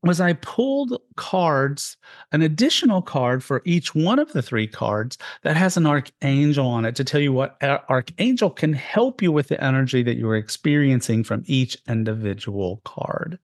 was 0.02 0.20
I 0.20 0.34
pulled 0.34 1.00
cards, 1.16 1.96
an 2.30 2.42
additional 2.42 3.02
card 3.02 3.42
for 3.42 3.62
each 3.64 3.94
one 3.94 4.18
of 4.18 4.32
the 4.32 4.42
three 4.42 4.66
cards 4.66 5.18
that 5.42 5.56
has 5.56 5.76
an 5.76 5.86
archangel 5.86 6.66
on 6.66 6.84
it 6.84 6.94
to 6.96 7.04
tell 7.04 7.20
you 7.20 7.32
what 7.32 7.60
archangel 7.62 8.50
can 8.50 8.72
help 8.72 9.20
you 9.20 9.32
with 9.32 9.48
the 9.48 9.62
energy 9.62 10.02
that 10.04 10.16
you're 10.16 10.36
experiencing 10.36 11.24
from 11.24 11.42
each 11.46 11.76
individual 11.88 12.80
card. 12.84 13.38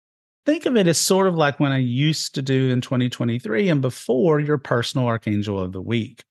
Think 0.47 0.67
of 0.67 0.77
it 0.77 0.87
as 0.87 0.99
sort 0.99 1.27
of 1.27 1.37
like 1.37 1.59
when 1.59 1.73
I 1.73 1.79
used 1.79 2.35
to 2.35 2.43
do 2.43 2.71
in 2.71 2.81
2023 2.81 3.69
and 3.69 3.81
before 3.81 4.41
your 4.41 4.59
personal 4.59 5.07
archangel 5.07 5.59
of 5.59 5.73
the 5.73 5.81
week. 5.81 6.23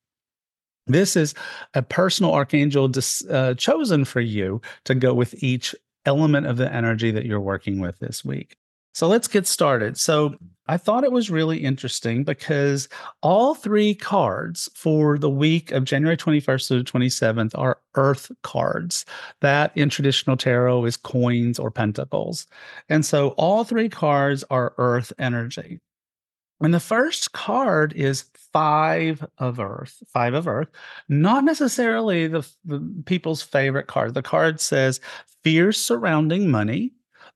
This 0.86 1.16
is 1.16 1.34
a 1.74 1.82
personal 1.82 2.34
archangel 2.34 2.88
dis, 2.88 3.26
uh, 3.30 3.56
chosen 3.56 4.06
for 4.06 4.22
you 4.22 4.62
to 4.86 4.96
go 4.96 5.14
with 5.14 5.42
each 5.44 5.74
element 6.06 6.46
of 6.46 6.58
the 6.58 6.72
energy 6.72 7.12
that 7.12 7.26
you're 7.26 7.40
working 7.40 7.80
with 7.80 7.98
this 8.00 8.24
week. 8.24 8.58
So 8.94 9.08
let's 9.08 9.28
get 9.28 9.48
started. 9.48 9.98
So 9.98 10.36
I 10.68 10.78
thought 10.78 11.04
it 11.04 11.12
was 11.12 11.30
really 11.30 11.58
interesting 11.58 12.24
because 12.24 12.88
all 13.22 13.54
three 13.54 13.96
cards 13.96 14.70
for 14.76 15.18
the 15.18 15.30
week 15.30 15.72
of 15.72 15.84
January 15.84 16.16
21st 16.16 16.68
to 16.70 16.78
the 16.78 16.84
27th 16.84 17.52
are 17.56 17.80
earth 17.96 18.32
cards. 18.44 19.06
That 19.42 19.76
in 19.76 19.90
traditional 19.90 20.38
tarot 20.38 20.86
is 20.86 20.96
coins 20.96 21.60
or 21.60 21.70
pentacles. 21.70 22.48
And 22.88 23.06
so 23.06 23.30
all 23.30 23.64
three 23.64 23.90
cards 23.90 24.44
are 24.50 24.74
earth 24.78 25.12
energy. 25.20 25.82
And 26.62 26.74
the 26.74 26.80
first 26.80 27.34
card 27.34 27.92
is 27.94 28.26
five 28.54 29.26
of 29.40 29.60
earth, 29.60 30.02
five 30.14 30.34
of 30.34 30.48
earth, 30.48 30.70
not 31.10 31.44
necessarily 31.44 32.28
the, 32.28 32.48
the 32.64 33.04
people's 33.06 33.42
favorite 33.42 33.88
card. 33.88 34.14
The 34.14 34.22
card 34.22 34.62
says 34.62 35.02
fears 35.44 35.78
surrounding 35.78 36.50
money 36.50 36.94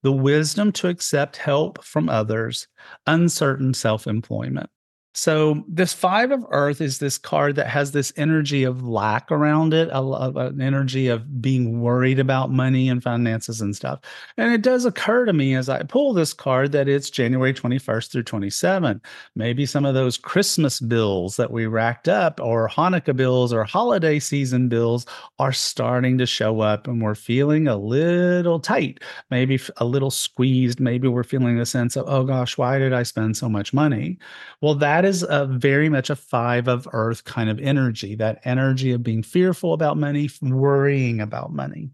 the 0.08 0.12
wisdom 0.14 0.72
to 0.72 0.88
accept 0.88 1.36
help 1.36 1.84
from 1.84 2.08
others, 2.08 2.70
uncertain 3.08 3.74
self 3.74 4.08
employment. 4.08 4.70
So 5.18 5.64
this 5.68 5.94
five 5.94 6.30
of 6.30 6.46
earth 6.52 6.80
is 6.80 7.00
this 7.00 7.18
card 7.18 7.56
that 7.56 7.66
has 7.66 7.92
this 7.92 8.14
energy 8.18 8.64
of 8.64 8.88
lack 8.88 9.32
around 9.32 9.74
it, 9.74 9.90
a, 9.92 10.00
an 10.04 10.62
energy 10.62 11.08
of 11.08 11.42
being 11.42 11.82
worried 11.82 12.20
about 12.20 12.52
money 12.52 12.88
and 12.88 13.02
finances 13.02 13.60
and 13.60 13.76
stuff. 13.76 14.00
And 14.38 14.54
it 14.54 14.62
does 14.62 14.86
occur 14.86 15.26
to 15.26 15.34
me 15.34 15.56
as 15.56 15.70
I 15.70 15.82
pull 15.82 16.14
this 16.14 16.36
card 16.36 16.72
that 16.74 16.88
it's 16.88 17.10
January 17.10 17.52
21st 17.52 18.12
through 18.12 18.24
27. 18.24 19.02
Maybe 19.36 19.66
some 19.66 19.86
of 19.86 19.96
those 19.96 20.20
Christmas 20.20 20.80
bills 20.80 21.36
that 21.38 21.50
we 21.50 21.66
racked 21.66 22.08
up 22.08 22.40
or 22.40 22.70
Hanukkah 22.70 23.16
bills 23.16 23.52
or 23.52 23.64
holiday 23.64 24.20
season 24.20 24.70
bills 24.70 25.08
are 25.40 25.52
starting 25.52 26.20
to 26.20 26.28
show 26.28 26.60
up 26.60 26.88
and 26.88 27.02
we're 27.02 27.16
feeling 27.16 27.68
a 27.68 27.76
little 27.76 28.60
tight, 28.60 29.00
maybe 29.32 29.60
a 29.78 29.86
little 29.86 30.12
squeezed. 30.12 30.80
Maybe 30.80 31.08
we're 31.08 31.24
feeling 31.24 31.60
a 31.60 31.66
sense 31.66 31.96
of, 31.96 32.06
oh 32.08 32.24
gosh, 32.24 32.56
why 32.56 32.78
did 32.78 32.94
I 32.94 33.02
spend 33.02 33.36
so 33.36 33.50
much 33.50 33.74
money? 33.74 34.20
Well, 34.62 34.76
that 34.76 35.07
is 35.08 35.24
a 35.28 35.46
very 35.46 35.90
much 35.90 36.10
a 36.10 36.16
five 36.16 36.68
of 36.68 36.88
earth 36.92 37.24
kind 37.24 37.50
of 37.50 37.60
energy, 37.60 38.16
that 38.16 38.42
energy 38.44 38.92
of 38.92 39.04
being 39.04 39.24
fearful 39.24 39.74
about 39.74 39.98
money, 39.98 40.30
worrying 40.42 41.20
about 41.22 41.52
money. 41.52 41.90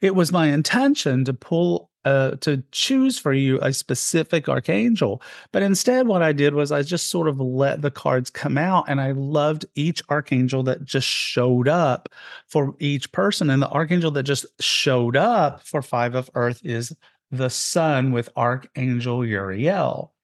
It 0.00 0.14
was 0.14 0.32
my 0.32 0.46
intention 0.46 1.24
to 1.24 1.34
pull 1.34 1.90
uh, 2.04 2.36
to 2.36 2.62
choose 2.72 3.18
for 3.18 3.34
you 3.34 3.58
a 3.60 3.72
specific 3.72 4.48
archangel. 4.48 5.20
But 5.52 5.62
instead, 5.62 6.06
what 6.06 6.22
I 6.22 6.32
did 6.32 6.54
was 6.54 6.72
I 6.72 6.82
just 6.82 7.10
sort 7.10 7.28
of 7.28 7.38
let 7.38 7.82
the 7.82 7.90
cards 7.90 8.30
come 8.30 8.56
out 8.56 8.86
and 8.88 9.00
I 9.00 9.10
loved 9.12 9.66
each 9.74 10.00
archangel 10.08 10.62
that 10.62 10.84
just 10.84 11.06
showed 11.06 11.68
up 11.68 12.08
for 12.46 12.74
each 12.78 13.12
person. 13.12 13.50
And 13.50 13.60
the 13.60 13.68
archangel 13.68 14.10
that 14.12 14.22
just 14.22 14.46
showed 14.60 15.16
up 15.16 15.66
for 15.66 15.82
Five 15.82 16.14
of 16.14 16.30
Earth 16.34 16.60
is 16.64 16.96
the 17.30 17.50
sun 17.50 18.12
with 18.12 18.30
Archangel 18.36 19.26
Uriel. 19.26 20.14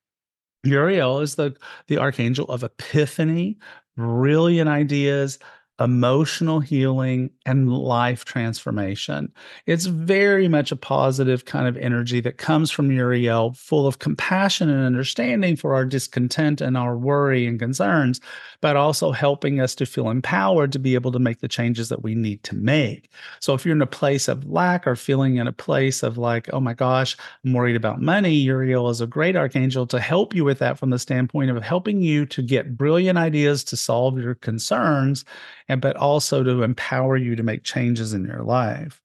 Uriel 0.65 1.21
is 1.21 1.35
the, 1.35 1.55
the 1.89 1.99
archangel 1.99 2.47
of 2.47 2.63
epiphany, 2.63 3.59
brilliant 3.97 4.69
ideas, 4.69 5.39
emotional 5.81 6.61
healing 6.61 7.31
and 7.47 7.73
life 7.73 8.25
transformation. 8.25 9.33
It's 9.67 9.87
very 9.87 10.47
much 10.47 10.71
a 10.71 10.77
positive 10.77 11.47
kind 11.47 11.67
of 11.67 11.77
energy 11.77 12.21
that 12.21 12.39
comes 12.39 12.71
from 12.71 12.93
Uriel, 12.93 13.55
full 13.55 13.87
of 13.87 13.99
compassion 13.99 14.71
and 14.71 14.87
understanding 14.87 15.57
for 15.57 15.75
our 15.75 15.85
discontent 15.85 16.61
and 16.61 16.77
our 16.77 16.97
worry 16.97 17.45
and 17.47 17.59
concerns, 17.59 18.21
but 18.61 18.77
also 18.77 19.11
helping 19.11 19.61
us 19.61 19.75
to 19.75 19.85
feel 19.85 20.11
empowered 20.11 20.71
to 20.73 20.79
be 20.79 20.95
able 20.95 21.11
to 21.11 21.19
make 21.19 21.41
the 21.41 21.49
changes 21.49 21.89
that 21.89 22.05
we 22.05 22.15
need 22.15 22.43
to 22.45 22.55
make. 22.55 23.11
So 23.41 23.53
if 23.53 23.67
you're 23.67 23.75
in 23.75 23.83
a 23.83 23.87
place 23.87 24.29
of 24.29 24.49
lack 24.49 24.87
or 24.87 24.95
feeling 24.95 25.37
in 25.37 25.49
a 25.49 25.53
place 25.53 26.05
of 26.05 26.19
like, 26.19 26.49
oh 26.53 26.61
my 26.61 26.75
gosh, 26.75 27.17
I'm 27.45 27.53
worried 27.53 27.77
about 27.77 28.01
money, 28.01 28.35
Uriel 28.35 28.91
is 28.91 29.01
a 29.01 29.09
great 29.09 29.35
archangel 29.35 29.89
to 29.89 29.99
help 29.99 30.35
you 30.35 30.45
with 30.45 30.61
that 30.61 30.79
from 30.79 30.91
the 30.91 30.99
standpoint 31.01 31.51
of 31.51 31.63
helping 31.65 32.01
you 32.01 32.27
to 32.27 32.43
get 32.43 32.77
brilliant 32.77 33.19
ideas 33.19 33.65
to 33.65 33.77
solve 33.77 34.19
your 34.19 34.37
concerns 34.37 35.25
and 35.69 35.81
but 35.81 35.97
also 35.97 36.43
to 36.43 36.63
empower 36.63 37.17
you 37.17 37.37
to 37.37 37.43
make 37.43 37.65
changes 37.65 38.13
in 38.13 38.25
your 38.25 38.43
life. 38.43 39.01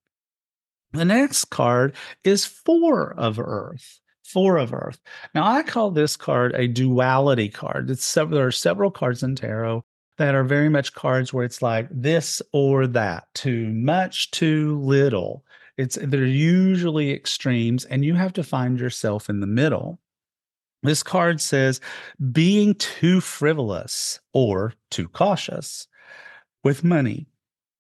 The 0.92 1.06
next 1.06 1.46
card 1.46 1.96
is 2.24 2.46
Four 2.46 3.13
of 3.13 3.39
Earth. 3.39 4.00
Four 4.24 4.58
of 4.58 4.74
Earth. 4.74 5.00
Now, 5.34 5.46
I 5.46 5.63
call 5.63 5.92
this 5.92 6.16
card 6.16 6.54
a 6.56 6.68
duality 6.68 7.50
card. 7.50 7.89
It's 7.89 8.06
several, 8.06 8.38
there 8.38 8.48
are 8.48 8.51
several 8.51 8.92
cards 8.92 9.24
in 9.24 9.36
tarot 9.36 9.84
that 10.18 10.36
are 10.36 10.44
very 10.44 10.70
much 10.70 10.94
cards 10.94 11.34
where 11.34 11.46
it's 11.46 11.62
like 11.62 11.88
this 11.89 12.42
or 12.54 12.88
that, 12.88 13.25
too 13.34 13.70
much, 13.70 14.32
too 14.32 14.80
little. 14.80 15.46
It's 15.78 15.98
they're 16.01 16.25
usually 16.25 17.12
extremes, 17.12 17.86
and 17.86 18.04
you 18.04 18.16
have 18.16 18.34
to 18.34 18.44
find 18.44 18.80
yourself 18.80 19.30
in 19.30 19.39
the 19.39 19.48
middle. 19.48 20.00
This 20.84 21.04
card 21.04 21.39
says 21.39 21.80
being 22.32 22.75
too 22.75 23.22
frivolous 23.22 24.20
or 24.34 24.74
too 24.92 25.08
cautious 25.08 25.88
with 26.63 26.84
money, 26.84 27.28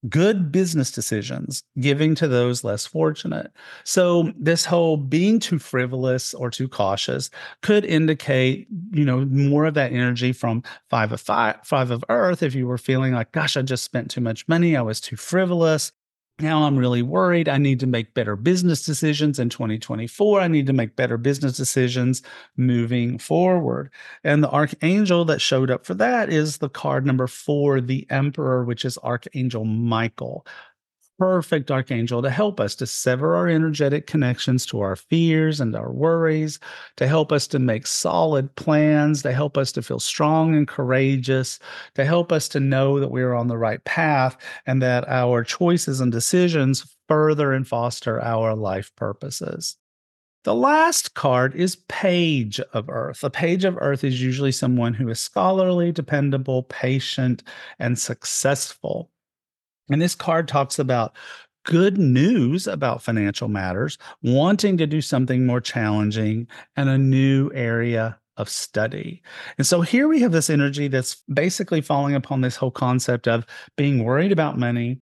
good 0.07 0.51
business 0.51 0.91
decisions, 0.91 1.63
giving 1.79 2.15
to 2.15 2.27
those 2.27 2.63
less 2.63 2.85
fortunate. 2.85 3.51
So 3.83 4.31
this 4.37 4.65
whole 4.65 4.95
being 4.95 5.39
too 5.39 5.59
frivolous 5.59 6.33
or 6.33 6.49
too 6.49 6.67
cautious 6.69 7.29
could 7.61 7.83
indicate, 7.83 8.67
you 8.91 9.03
know, 9.03 9.25
more 9.25 9.65
of 9.65 9.73
that 9.73 9.91
energy 9.91 10.31
from 10.31 10.63
five 10.89 11.11
of 11.11 11.19
five, 11.19 11.57
five 11.63 11.91
of 11.91 12.05
earth. 12.09 12.41
If 12.43 12.55
you 12.55 12.65
were 12.67 12.77
feeling 12.77 13.13
like, 13.13 13.33
gosh, 13.33 13.57
I 13.57 13.61
just 13.61 13.83
spent 13.83 14.09
too 14.09 14.21
much 14.21 14.47
money, 14.47 14.77
I 14.77 14.81
was 14.81 15.01
too 15.01 15.17
frivolous. 15.17 15.91
Now 16.39 16.63
I'm 16.63 16.77
really 16.77 17.01
worried. 17.01 17.49
I 17.49 17.57
need 17.57 17.79
to 17.81 17.87
make 17.87 18.13
better 18.13 18.35
business 18.35 18.85
decisions 18.85 19.39
in 19.39 19.49
2024. 19.49 20.41
I 20.41 20.47
need 20.47 20.67
to 20.67 20.73
make 20.73 20.95
better 20.95 21.17
business 21.17 21.57
decisions 21.57 22.21
moving 22.57 23.17
forward. 23.17 23.91
And 24.23 24.43
the 24.43 24.49
archangel 24.49 25.25
that 25.25 25.41
showed 25.41 25.69
up 25.69 25.85
for 25.85 25.93
that 25.95 26.29
is 26.29 26.57
the 26.57 26.69
card 26.69 27.05
number 27.05 27.27
four, 27.27 27.81
the 27.81 28.05
emperor, 28.09 28.63
which 28.63 28.85
is 28.85 28.97
Archangel 28.99 29.65
Michael 29.65 30.45
perfect 31.19 31.69
archangel 31.69 32.21
to 32.21 32.29
help 32.29 32.59
us 32.59 32.73
to 32.75 32.87
sever 32.87 33.35
our 33.35 33.47
energetic 33.47 34.07
connections 34.07 34.65
to 34.65 34.79
our 34.79 34.95
fears 34.95 35.59
and 35.59 35.75
our 35.75 35.91
worries, 35.91 36.59
to 36.95 37.07
help 37.07 37.31
us 37.31 37.45
to 37.47 37.59
make 37.59 37.85
solid 37.85 38.55
plans, 38.55 39.21
to 39.21 39.33
help 39.33 39.57
us 39.57 39.71
to 39.73 39.81
feel 39.81 39.99
strong 39.99 40.55
and 40.55 40.67
courageous, 40.67 41.59
to 41.95 42.05
help 42.05 42.31
us 42.31 42.47
to 42.47 42.59
know 42.59 42.99
that 42.99 43.11
we 43.11 43.21
are 43.21 43.35
on 43.35 43.47
the 43.47 43.57
right 43.57 43.83
path 43.83 44.37
and 44.65 44.81
that 44.81 45.07
our 45.09 45.43
choices 45.43 45.99
and 45.99 46.11
decisions 46.11 46.95
further 47.09 47.51
and 47.51 47.67
foster 47.67 48.21
our 48.21 48.55
life 48.55 48.91
purposes. 48.95 49.75
The 50.45 50.55
last 50.55 51.15
card 51.15 51.53
is 51.53 51.75
Page 51.89 52.61
of 52.71 52.89
Earth. 52.89 53.25
A 53.25 53.29
Page 53.29 53.65
of 53.65 53.77
Earth 53.81 54.05
is 54.05 54.21
usually 54.21 54.53
someone 54.53 54.93
who 54.93 55.09
is 55.09 55.19
scholarly, 55.19 55.91
dependable, 55.91 56.63
patient, 56.63 57.43
and 57.77 57.99
successful. 57.99 59.11
And 59.89 60.01
this 60.01 60.15
card 60.15 60.47
talks 60.47 60.79
about 60.79 61.15
good 61.65 61.97
news 61.97 62.67
about 62.67 63.03
financial 63.03 63.47
matters, 63.47 63.97
wanting 64.23 64.77
to 64.77 64.87
do 64.87 65.01
something 65.01 65.45
more 65.45 65.61
challenging, 65.61 66.47
and 66.75 66.89
a 66.89 66.97
new 66.97 67.51
area 67.53 68.17
of 68.37 68.49
study. 68.49 69.21
And 69.57 69.67
so 69.67 69.81
here 69.81 70.07
we 70.07 70.21
have 70.21 70.31
this 70.31 70.49
energy 70.49 70.87
that's 70.87 71.21
basically 71.33 71.81
falling 71.81 72.15
upon 72.15 72.41
this 72.41 72.55
whole 72.55 72.71
concept 72.71 73.27
of 73.27 73.45
being 73.75 74.03
worried 74.03 74.31
about 74.31 74.57
money, 74.57 74.99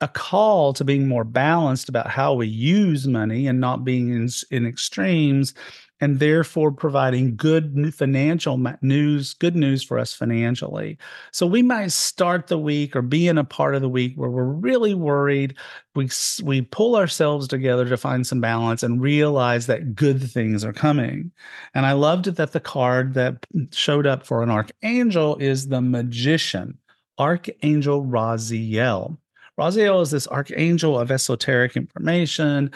a 0.00 0.08
call 0.08 0.72
to 0.74 0.84
being 0.84 1.06
more 1.06 1.24
balanced 1.24 1.88
about 1.88 2.08
how 2.08 2.34
we 2.34 2.48
use 2.48 3.06
money 3.06 3.46
and 3.46 3.60
not 3.60 3.84
being 3.84 4.10
in, 4.10 4.28
in 4.50 4.66
extremes, 4.66 5.54
and 6.00 6.18
therefore 6.18 6.72
providing 6.72 7.36
good 7.36 7.94
financial 7.94 8.58
news, 8.80 9.34
good 9.34 9.54
news 9.54 9.82
for 9.82 9.98
us 9.98 10.14
financially. 10.14 10.98
So 11.30 11.46
we 11.46 11.62
might 11.62 11.92
start 11.92 12.46
the 12.46 12.58
week 12.58 12.96
or 12.96 13.02
be 13.02 13.28
in 13.28 13.36
a 13.36 13.44
part 13.44 13.74
of 13.74 13.82
the 13.82 13.88
week 13.88 14.14
where 14.16 14.30
we're 14.30 14.44
really 14.44 14.94
worried. 14.94 15.56
We 15.94 16.08
we 16.42 16.62
pull 16.62 16.96
ourselves 16.96 17.48
together 17.48 17.88
to 17.88 17.96
find 17.96 18.26
some 18.26 18.40
balance 18.40 18.82
and 18.82 19.02
realize 19.02 19.66
that 19.66 19.94
good 19.94 20.22
things 20.22 20.64
are 20.64 20.72
coming. 20.72 21.32
And 21.74 21.84
I 21.84 21.92
loved 21.92 22.24
that 22.26 22.52
the 22.52 22.60
card 22.60 23.14
that 23.14 23.46
showed 23.72 24.06
up 24.06 24.24
for 24.24 24.42
an 24.42 24.50
archangel 24.50 25.36
is 25.36 25.68
the 25.68 25.82
magician, 25.82 26.78
Archangel 27.18 28.04
Raziel. 28.04 29.18
Raziel 29.58 30.00
is 30.00 30.10
this 30.10 30.26
archangel 30.28 30.98
of 30.98 31.10
esoteric 31.10 31.76
information, 31.76 32.70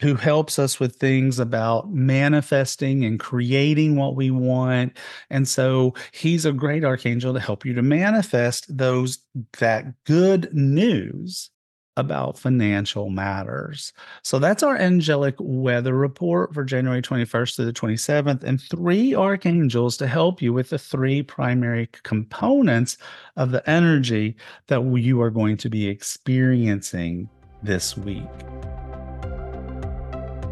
who 0.00 0.14
helps 0.14 0.58
us 0.58 0.78
with 0.78 0.96
things 0.96 1.38
about 1.38 1.90
manifesting 1.90 3.04
and 3.04 3.18
creating 3.18 3.96
what 3.96 4.16
we 4.16 4.30
want. 4.30 4.96
And 5.30 5.48
so 5.48 5.94
he's 6.12 6.44
a 6.44 6.52
great 6.52 6.84
archangel 6.84 7.34
to 7.34 7.40
help 7.40 7.64
you 7.64 7.74
to 7.74 7.82
manifest 7.82 8.76
those 8.76 9.18
that 9.58 10.04
good 10.04 10.52
news 10.54 11.50
about 11.98 12.38
financial 12.38 13.10
matters. 13.10 13.92
So 14.22 14.38
that's 14.38 14.62
our 14.62 14.76
angelic 14.76 15.34
weather 15.40 15.96
report 15.96 16.54
for 16.54 16.62
January 16.62 17.02
21st 17.02 17.56
to 17.56 17.64
the 17.64 17.72
27th, 17.72 18.44
and 18.44 18.62
three 18.62 19.16
archangels 19.16 19.96
to 19.96 20.06
help 20.06 20.40
you 20.40 20.52
with 20.52 20.70
the 20.70 20.78
three 20.78 21.24
primary 21.24 21.88
components 22.04 22.98
of 23.36 23.50
the 23.50 23.68
energy 23.68 24.36
that 24.68 24.80
you 24.80 25.20
are 25.20 25.30
going 25.30 25.56
to 25.56 25.68
be 25.68 25.88
experiencing 25.88 27.28
this 27.64 27.96
week. 27.96 28.22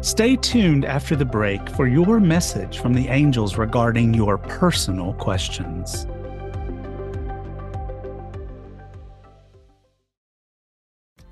Stay 0.07 0.37
tuned 0.37 0.85
after 0.85 1.17
the 1.17 1.25
break 1.25 1.67
for 1.71 1.85
your 1.85 2.21
message 2.21 2.79
from 2.79 2.93
the 2.93 3.09
angels 3.09 3.57
regarding 3.57 4.13
your 4.13 4.37
personal 4.37 5.11
questions. 5.15 6.07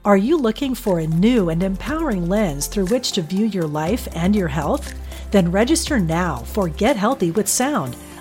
Are 0.03 0.17
you 0.17 0.37
looking 0.37 0.75
for 0.75 0.99
a 0.99 1.07
new 1.07 1.47
and 1.47 1.63
empowering 1.63 2.27
lens 2.27 2.67
through 2.67 2.87
which 2.87 3.13
to 3.13 3.21
view 3.21 3.45
your 3.45 3.65
life 3.65 4.09
and 4.13 4.35
your 4.35 4.49
health? 4.49 4.93
Then 5.31 5.51
register 5.51 5.97
now 5.97 6.39
for 6.39 6.67
Get 6.67 6.97
Healthy 6.97 7.31
with 7.31 7.47
Sound 7.47 7.95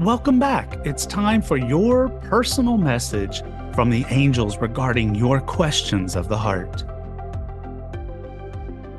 Welcome 0.00 0.38
back. 0.38 0.78
It's 0.86 1.04
time 1.04 1.42
for 1.42 1.56
your 1.56 2.08
personal 2.08 2.76
message 2.76 3.42
from 3.74 3.90
the 3.90 4.06
angels 4.10 4.56
regarding 4.58 5.16
your 5.16 5.40
questions 5.40 6.14
of 6.14 6.28
the 6.28 6.38
heart. 6.38 6.84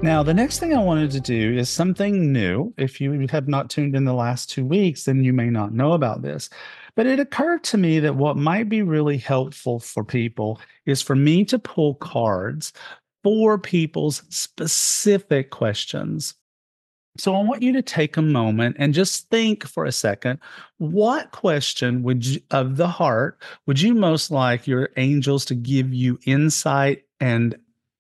Now, 0.04 0.24
the 0.24 0.34
next 0.34 0.60
thing 0.60 0.76
I 0.76 0.84
wanted 0.84 1.12
to 1.12 1.22
do 1.22 1.58
is 1.58 1.70
something 1.70 2.34
new. 2.34 2.74
If 2.76 3.00
you 3.00 3.28
have 3.30 3.48
not 3.48 3.70
tuned 3.70 3.96
in 3.96 4.04
the 4.04 4.14
last 4.14 4.50
two 4.50 4.66
weeks, 4.66 5.06
then 5.06 5.24
you 5.24 5.32
may 5.32 5.50
not 5.50 5.72
know 5.72 5.94
about 5.94 6.22
this. 6.22 6.50
But 6.98 7.08
it 7.08 7.22
occurred 7.22 7.64
to 7.66 7.78
me 7.78 8.02
that 8.02 8.18
what 8.18 8.36
might 8.36 8.68
be 8.68 8.82
really 8.82 9.18
helpful 9.18 9.80
for 9.80 10.04
people 10.04 10.60
is 10.86 11.02
for 11.02 11.16
me 11.16 11.46
to 11.46 11.58
pull 11.58 11.96
cards 11.96 12.74
for 13.24 13.58
people's 13.58 14.24
specific 14.28 15.50
questions. 15.50 16.34
So 17.20 17.36
I 17.36 17.44
want 17.44 17.62
you 17.62 17.74
to 17.74 17.82
take 17.82 18.16
a 18.16 18.22
moment 18.22 18.78
and 18.80 18.94
just 18.94 19.30
think 19.30 19.68
for 19.68 19.84
a 19.84 19.92
second 19.92 20.40
what 20.78 21.32
question 21.32 22.02
would 22.04 22.26
you, 22.26 22.40
of 22.52 22.78
the 22.78 22.88
heart 22.88 23.42
would 23.66 23.82
you 23.82 23.94
most 23.94 24.32
like 24.32 24.68
your 24.68 24.90
angels 24.96 25.44
to 25.46 25.56
give 25.56 25.94
you 25.94 26.18
insight 26.26 27.04
and 27.20 27.58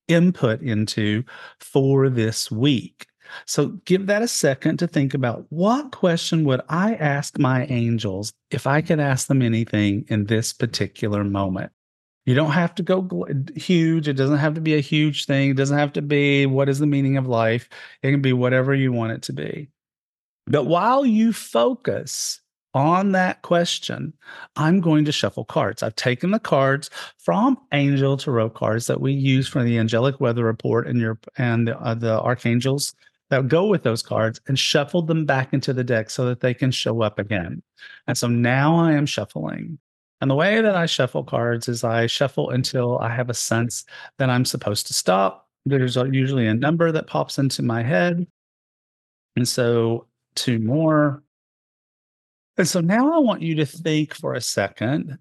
input 0.07 0.61
into 0.61 1.23
for 1.59 2.09
this 2.09 2.49
week? 2.49 3.07
So 3.45 3.67
give 3.85 4.07
that 4.07 4.21
a 4.21 4.27
second 4.27 4.77
to 4.77 4.87
think 4.87 5.13
about 5.13 5.45
what 5.49 5.91
question 5.91 6.45
would 6.45 6.61
I 6.69 6.95
ask 6.95 7.37
my 7.37 7.65
angels 7.65 8.31
if 8.51 8.65
I 8.65 8.81
could 8.81 8.99
ask 8.99 9.27
them 9.27 9.41
anything 9.41 10.05
in 10.07 10.25
this 10.25 10.53
particular 10.53 11.23
moment? 11.23 11.71
You 12.29 12.35
don't 12.35 12.51
have 12.51 12.75
to 12.75 12.83
go 12.83 13.25
huge. 13.55 14.07
It 14.07 14.13
doesn't 14.13 14.37
have 14.37 14.53
to 14.53 14.61
be 14.61 14.75
a 14.75 14.81
huge 14.81 15.25
thing. 15.25 15.49
It 15.49 15.57
doesn't 15.57 15.79
have 15.79 15.93
to 15.93 16.03
be 16.03 16.45
what 16.45 16.69
is 16.69 16.77
the 16.77 16.85
meaning 16.85 17.17
of 17.17 17.25
life. 17.25 17.67
It 18.03 18.11
can 18.11 18.21
be 18.21 18.33
whatever 18.33 18.75
you 18.75 18.91
want 18.91 19.13
it 19.13 19.23
to 19.23 19.33
be. 19.33 19.67
But 20.45 20.65
while 20.65 21.07
you 21.07 21.33
focus 21.33 22.39
on 22.75 23.13
that 23.13 23.41
question, 23.41 24.13
I'm 24.55 24.79
going 24.79 25.05
to 25.05 25.11
shuffle 25.11 25.43
cards. 25.43 25.81
I've 25.81 25.95
taken 25.95 26.29
the 26.29 26.39
cards 26.39 26.91
from 27.17 27.57
Angel 27.73 28.15
Tarot 28.15 28.51
cards 28.51 28.85
that 28.85 29.01
we 29.01 29.11
use 29.11 29.47
for 29.47 29.63
the 29.63 29.79
angelic 29.79 30.21
weather 30.21 30.43
report 30.43 30.85
and 30.85 30.99
your 30.99 31.17
and 31.39 31.67
the, 31.67 31.79
uh, 31.79 31.95
the 31.95 32.21
archangels 32.21 32.93
that 33.31 33.47
go 33.47 33.65
with 33.65 33.81
those 33.81 34.03
cards 34.03 34.39
and 34.47 34.59
shuffled 34.59 35.07
them 35.07 35.25
back 35.25 35.51
into 35.51 35.73
the 35.73 35.83
deck 35.83 36.11
so 36.11 36.27
that 36.27 36.41
they 36.41 36.53
can 36.53 36.69
show 36.69 37.01
up 37.01 37.17
again. 37.17 37.63
And 38.05 38.15
so 38.15 38.27
now 38.27 38.75
I 38.75 38.91
am 38.91 39.07
shuffling. 39.07 39.79
And 40.21 40.29
the 40.29 40.35
way 40.35 40.61
that 40.61 40.75
I 40.75 40.85
shuffle 40.85 41.23
cards 41.23 41.67
is 41.69 41.83
I 41.83 42.07
shuffle 42.07 42.49
until 42.49 42.99
I 42.99 43.09
have 43.09 43.29
a 43.29 43.33
sense 43.33 43.85
that 44.17 44.29
I'm 44.29 44.45
supposed 44.45 44.87
to 44.87 44.93
stop. 44.93 45.47
There's 45.65 45.95
usually 45.95 46.47
a 46.47 46.53
number 46.53 46.91
that 46.91 47.07
pops 47.07 47.37
into 47.37 47.61
my 47.61 47.83
head. 47.83 48.27
And 49.35 49.47
so 49.47 50.07
two 50.35 50.59
more. 50.59 51.23
And 52.57 52.67
so 52.67 52.81
now 52.81 53.13
I 53.13 53.19
want 53.19 53.41
you 53.41 53.55
to 53.55 53.65
think 53.65 54.13
for 54.13 54.33
a 54.33 54.41
second 54.41 55.17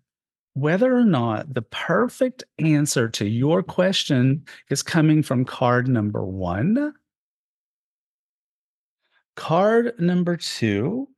whether 0.55 0.97
or 0.97 1.05
not 1.05 1.55
the 1.55 1.63
perfect 1.63 2.43
answer 2.59 3.09
to 3.09 3.29
your 3.29 3.63
question 3.63 4.45
is 4.71 4.83
coming 4.83 5.23
from 5.23 5.45
card 5.45 5.87
number 5.87 6.25
one, 6.25 6.93
card 9.37 9.93
number 10.01 10.37
two, 10.37 11.09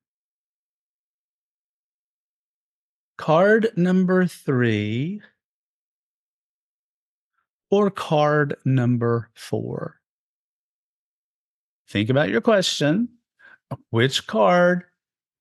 card 3.21 3.69
number 3.77 4.27
three, 4.27 5.21
or 7.71 7.91
card 7.91 8.57
number 8.65 9.29
four. 9.35 10.01
Think 11.87 12.09
about 12.09 12.31
your 12.31 12.41
question. 12.41 13.11
Which 13.91 14.27
card 14.27 14.85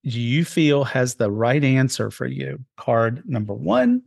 do 0.03 0.19
you 0.19 0.43
feel 0.43 0.83
has 0.83 1.15
the 1.15 1.31
right 1.31 1.63
answer 1.63 2.11
for 2.11 2.27
you? 2.27 2.59
Card 2.75 3.23
number 3.25 3.53
one, 3.53 4.03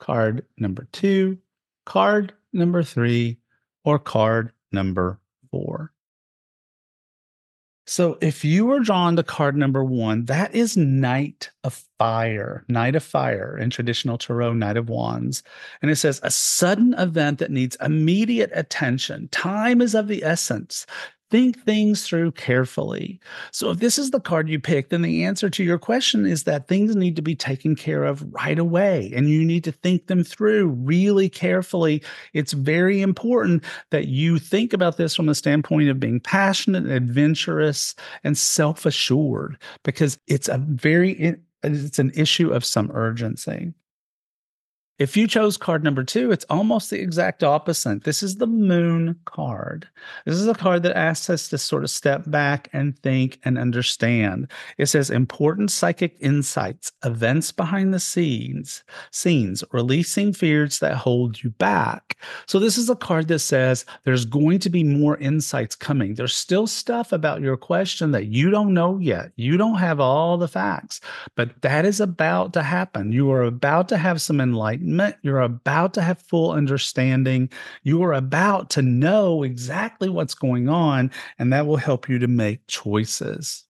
card 0.00 0.44
number 0.58 0.88
two, 0.90 1.38
card 1.86 2.32
number 2.52 2.82
three, 2.82 3.38
or 3.84 4.00
card 4.00 4.50
number? 4.72 5.20
So 7.94 8.18
if 8.20 8.44
you 8.44 8.66
were 8.66 8.80
drawn 8.80 9.14
to 9.14 9.22
card 9.22 9.56
number 9.56 9.84
one, 9.84 10.24
that 10.24 10.52
is 10.52 10.76
Knight 10.76 11.50
of 11.62 11.80
Fire, 11.96 12.64
Knight 12.66 12.96
of 12.96 13.04
Fire 13.04 13.56
in 13.56 13.70
traditional 13.70 14.18
Tarot, 14.18 14.54
Knight 14.54 14.76
of 14.76 14.88
Wands. 14.88 15.44
And 15.80 15.92
it 15.92 15.94
says, 15.94 16.18
a 16.24 16.30
sudden 16.32 16.94
event 16.94 17.38
that 17.38 17.52
needs 17.52 17.76
immediate 17.80 18.50
attention. 18.52 19.28
Time 19.28 19.80
is 19.80 19.94
of 19.94 20.08
the 20.08 20.24
essence 20.24 20.86
think 21.30 21.62
things 21.64 22.06
through 22.06 22.32
carefully. 22.32 23.20
So, 23.50 23.70
if 23.70 23.78
this 23.78 23.98
is 23.98 24.10
the 24.10 24.20
card 24.20 24.48
you 24.48 24.60
pick, 24.60 24.90
then 24.90 25.02
the 25.02 25.24
answer 25.24 25.50
to 25.50 25.64
your 25.64 25.78
question 25.78 26.26
is 26.26 26.44
that 26.44 26.68
things 26.68 26.94
need 26.94 27.16
to 27.16 27.22
be 27.22 27.34
taken 27.34 27.74
care 27.76 28.04
of 28.04 28.22
right 28.32 28.58
away 28.58 29.12
and 29.14 29.28
you 29.28 29.44
need 29.44 29.64
to 29.64 29.72
think 29.72 30.06
them 30.06 30.24
through 30.24 30.68
really 30.68 31.28
carefully. 31.28 32.02
It's 32.32 32.52
very 32.52 33.00
important 33.00 33.64
that 33.90 34.08
you 34.08 34.38
think 34.38 34.72
about 34.72 34.96
this 34.96 35.14
from 35.14 35.26
the 35.26 35.34
standpoint 35.34 35.88
of 35.88 36.00
being 36.00 36.20
passionate, 36.20 36.86
adventurous, 36.86 37.94
and 38.22 38.36
self 38.36 38.86
assured 38.86 39.58
because 39.82 40.18
it's 40.26 40.48
a 40.48 40.58
very 40.58 41.36
it's 41.62 41.98
an 41.98 42.12
issue 42.14 42.50
of 42.52 42.64
some 42.64 42.90
urgency. 42.92 43.72
If 45.00 45.16
you 45.16 45.26
chose 45.26 45.56
card 45.56 45.82
number 45.82 46.04
two, 46.04 46.30
it's 46.30 46.44
almost 46.48 46.88
the 46.88 47.00
exact 47.00 47.42
opposite. 47.42 48.04
This 48.04 48.22
is 48.22 48.36
the 48.36 48.46
moon 48.46 49.18
card. 49.24 49.88
This 50.24 50.36
is 50.36 50.46
a 50.46 50.54
card 50.54 50.84
that 50.84 50.96
asks 50.96 51.28
us 51.28 51.48
to 51.48 51.58
sort 51.58 51.82
of 51.82 51.90
step 51.90 52.22
back 52.28 52.68
and 52.72 52.96
think 53.00 53.40
and 53.44 53.58
understand. 53.58 54.48
It 54.78 54.86
says 54.86 55.10
important 55.10 55.72
psychic 55.72 56.16
insights, 56.20 56.92
events 57.04 57.50
behind 57.50 57.92
the 57.92 57.98
scenes, 57.98 58.84
scenes, 59.10 59.64
releasing 59.72 60.32
fears 60.32 60.78
that 60.78 60.94
hold 60.94 61.42
you 61.42 61.50
back. 61.50 62.16
So 62.46 62.60
this 62.60 62.78
is 62.78 62.88
a 62.88 62.94
card 62.94 63.26
that 63.28 63.40
says 63.40 63.84
there's 64.04 64.24
going 64.24 64.60
to 64.60 64.70
be 64.70 64.84
more 64.84 65.16
insights 65.16 65.74
coming. 65.74 66.14
There's 66.14 66.36
still 66.36 66.68
stuff 66.68 67.10
about 67.10 67.40
your 67.40 67.56
question 67.56 68.12
that 68.12 68.26
you 68.26 68.48
don't 68.48 68.72
know 68.72 68.98
yet. 68.98 69.32
You 69.34 69.56
don't 69.56 69.78
have 69.78 69.98
all 69.98 70.38
the 70.38 70.46
facts, 70.46 71.00
but 71.34 71.62
that 71.62 71.84
is 71.84 71.98
about 71.98 72.52
to 72.52 72.62
happen. 72.62 73.10
You 73.10 73.32
are 73.32 73.42
about 73.42 73.88
to 73.88 73.96
have 73.96 74.22
some 74.22 74.40
enlightenment 74.40 74.83
enlightenment. 74.84 75.16
You're 75.22 75.40
about 75.40 75.94
to 75.94 76.02
have 76.02 76.20
full 76.20 76.52
understanding. 76.52 77.50
You 77.82 78.02
are 78.04 78.12
about 78.12 78.70
to 78.70 78.82
know 78.82 79.42
exactly 79.42 80.08
what's 80.08 80.34
going 80.34 80.68
on, 80.68 81.10
and 81.38 81.52
that 81.52 81.66
will 81.66 81.76
help 81.76 82.08
you 82.08 82.18
to 82.18 82.28
make 82.28 82.66
choices. 82.66 83.64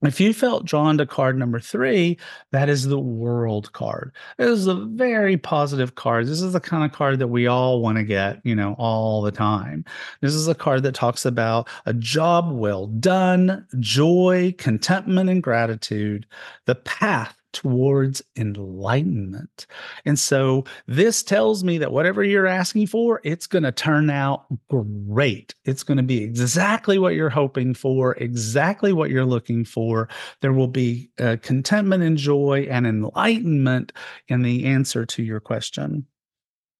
If 0.00 0.20
you 0.20 0.32
felt 0.32 0.64
drawn 0.64 0.96
to 0.98 1.06
card 1.06 1.36
number 1.36 1.58
three, 1.58 2.18
that 2.52 2.68
is 2.68 2.86
the 2.86 3.00
world 3.00 3.72
card. 3.72 4.12
This 4.36 4.50
is 4.50 4.68
a 4.68 4.76
very 4.76 5.36
positive 5.36 5.96
card. 5.96 6.28
This 6.28 6.40
is 6.40 6.52
the 6.52 6.60
kind 6.60 6.84
of 6.84 6.96
card 6.96 7.18
that 7.18 7.26
we 7.26 7.48
all 7.48 7.82
want 7.82 7.98
to 7.98 8.04
get, 8.04 8.40
you 8.44 8.54
know, 8.54 8.76
all 8.78 9.22
the 9.22 9.32
time. 9.32 9.84
This 10.20 10.34
is 10.34 10.46
a 10.46 10.54
card 10.54 10.84
that 10.84 10.94
talks 10.94 11.26
about 11.26 11.68
a 11.84 11.92
job 11.94 12.52
well 12.52 12.86
done, 12.86 13.66
joy, 13.80 14.54
contentment, 14.56 15.30
and 15.30 15.42
gratitude, 15.42 16.26
the 16.66 16.76
path 16.76 17.37
towards 17.52 18.22
enlightenment. 18.36 19.66
And 20.04 20.18
so 20.18 20.64
this 20.86 21.22
tells 21.22 21.64
me 21.64 21.78
that 21.78 21.92
whatever 21.92 22.22
you're 22.22 22.46
asking 22.46 22.88
for, 22.88 23.20
it's 23.24 23.46
going 23.46 23.62
to 23.62 23.72
turn 23.72 24.10
out 24.10 24.46
great. 24.68 25.54
It's 25.64 25.82
going 25.82 25.96
to 25.96 26.02
be 26.02 26.22
exactly 26.22 26.98
what 26.98 27.14
you're 27.14 27.30
hoping 27.30 27.74
for, 27.74 28.14
exactly 28.16 28.92
what 28.92 29.10
you're 29.10 29.24
looking 29.24 29.64
for. 29.64 30.08
There 30.40 30.52
will 30.52 30.68
be 30.68 31.10
uh, 31.18 31.36
contentment 31.42 32.02
and 32.02 32.16
joy 32.16 32.66
and 32.70 32.86
enlightenment 32.86 33.92
in 34.28 34.42
the 34.42 34.66
answer 34.66 35.06
to 35.06 35.22
your 35.22 35.40
question. 35.40 36.06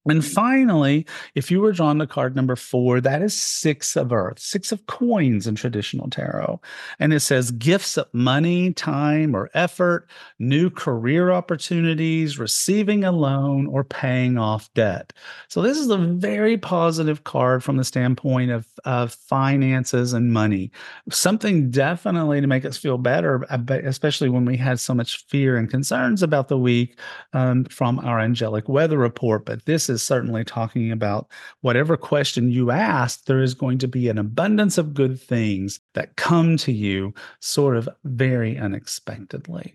And 0.09 0.25
finally, 0.25 1.07
if 1.35 1.51
you 1.51 1.61
were 1.61 1.73
drawn 1.73 1.99
to 1.99 2.07
card 2.07 2.35
number 2.35 2.57
four, 2.57 3.01
that 3.01 3.23
is 3.23 3.39
six 3.39 3.97
of 3.97 4.13
earth, 4.13 4.39
six 4.39 4.73
of 4.73 4.87
coins 4.87 5.47
in 5.47 5.55
traditional 5.55 6.09
tarot. 6.09 6.61
And 6.99 7.13
it 7.13 7.21
says 7.21 7.51
gifts 7.51 7.97
of 7.97 8.13
money, 8.13 8.73
time, 8.73 9.35
or 9.37 9.51
effort, 9.55 10.09
new 10.39 10.71
career 10.71 11.31
opportunities, 11.31 12.39
receiving 12.39 13.05
a 13.05 13.13
loan, 13.13 13.67
or 13.67 13.85
paying 13.85 14.39
off 14.39 14.73
debt. 14.75 15.13
So 15.49 15.63
this 15.63 15.79
is 15.79 15.91
a 15.91 15.99
very 15.99 16.57
positive 16.57 17.25
card 17.25 17.63
from 17.63 17.77
the 17.77 17.85
standpoint 17.85 18.51
of, 18.51 18.67
of 18.85 19.13
finances 19.15 20.13
and 20.13 20.33
money. 20.33 20.71
Something 21.11 21.71
definitely 21.71 22.41
to 22.41 22.47
make 22.47 22.65
us 22.65 22.77
feel 22.77 22.99
better, 22.99 23.45
especially 23.85 24.29
when 24.29 24.45
we 24.45 24.57
had 24.57 24.81
so 24.81 24.95
much 24.95 25.25
fear 25.27 25.57
and 25.57 25.71
concerns 25.71 26.23
about 26.23 26.49
the 26.49 26.59
week 26.59 26.99
um, 27.33 27.65
from 27.65 27.99
our 28.01 28.19
angelic 28.21 28.69
weather 28.69 28.99
report. 28.99 29.45
But 29.45 29.67
this 29.67 29.89
is 29.89 29.98
is 29.99 30.07
certainly 30.07 30.45
talking 30.45 30.93
about 30.93 31.29
whatever 31.61 31.97
question 31.97 32.51
you 32.51 32.71
ask, 32.71 33.25
there 33.25 33.43
is 33.43 33.55
going 33.55 33.79
to 33.79 33.89
be 33.89 34.09
an 34.09 34.19
abundance 34.19 34.79
of 34.79 34.95
good 34.95 35.21
things 35.21 35.81
that 35.95 36.17
come 36.17 36.57
to 36.59 36.73
you 36.73 37.13
sort 37.41 37.77
of 37.77 37.89
very 38.05 38.57
unexpectedly. 38.57 39.75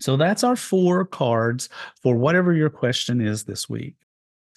So 0.00 0.16
that's 0.16 0.44
our 0.44 0.54
four 0.54 1.04
cards 1.04 1.68
for 2.00 2.14
whatever 2.14 2.52
your 2.52 2.70
question 2.70 3.20
is 3.20 3.44
this 3.44 3.68
week. 3.68 3.96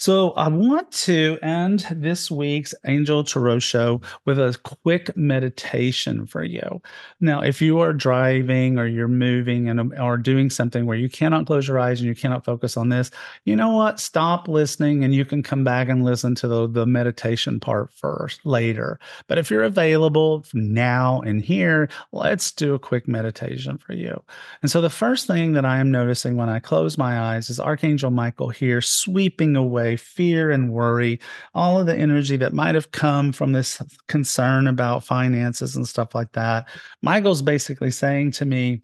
So 0.01 0.31
I 0.31 0.47
want 0.47 0.91
to 1.03 1.37
end 1.43 1.85
this 1.91 2.31
week's 2.31 2.73
Angel 2.87 3.23
Tarot 3.23 3.59
show 3.59 4.01
with 4.25 4.39
a 4.39 4.57
quick 4.63 5.15
meditation 5.15 6.25
for 6.25 6.43
you. 6.43 6.81
Now, 7.19 7.41
if 7.41 7.61
you 7.61 7.79
are 7.81 7.93
driving 7.93 8.79
or 8.79 8.87
you're 8.87 9.07
moving 9.07 9.69
and 9.69 9.79
um, 9.79 9.93
or 9.99 10.17
doing 10.17 10.49
something 10.49 10.87
where 10.87 10.97
you 10.97 11.07
cannot 11.07 11.45
close 11.45 11.67
your 11.67 11.77
eyes 11.77 11.99
and 11.99 12.07
you 12.07 12.15
cannot 12.15 12.43
focus 12.43 12.77
on 12.77 12.89
this, 12.89 13.11
you 13.45 13.55
know 13.55 13.69
what? 13.69 13.99
Stop 13.99 14.47
listening 14.47 15.03
and 15.03 15.13
you 15.13 15.23
can 15.23 15.43
come 15.43 15.63
back 15.63 15.87
and 15.87 16.03
listen 16.03 16.33
to 16.33 16.47
the, 16.47 16.67
the 16.67 16.87
meditation 16.87 17.59
part 17.59 17.93
first 17.93 18.43
later. 18.43 18.99
But 19.27 19.37
if 19.37 19.51
you're 19.51 19.61
available 19.61 20.43
now 20.55 21.21
and 21.21 21.43
here, 21.43 21.89
let's 22.11 22.51
do 22.51 22.73
a 22.73 22.79
quick 22.79 23.07
meditation 23.07 23.77
for 23.77 23.93
you. 23.93 24.19
And 24.63 24.71
so 24.71 24.81
the 24.81 24.89
first 24.89 25.27
thing 25.27 25.53
that 25.53 25.63
I 25.63 25.77
am 25.77 25.91
noticing 25.91 26.37
when 26.37 26.49
I 26.49 26.57
close 26.57 26.97
my 26.97 27.19
eyes 27.19 27.51
is 27.51 27.59
Archangel 27.59 28.09
Michael 28.09 28.49
here 28.49 28.81
sweeping 28.81 29.55
away 29.55 29.90
fear 29.97 30.51
and 30.51 30.71
worry, 30.71 31.19
all 31.53 31.79
of 31.79 31.85
the 31.85 31.95
energy 31.95 32.37
that 32.37 32.53
might 32.53 32.75
have 32.75 32.91
come 32.91 33.31
from 33.31 33.51
this 33.51 33.81
concern 34.07 34.67
about 34.67 35.03
finances 35.03 35.75
and 35.75 35.87
stuff 35.87 36.15
like 36.15 36.31
that. 36.33 36.67
Michael's 37.01 37.41
basically 37.41 37.91
saying 37.91 38.31
to 38.31 38.45
me, 38.45 38.81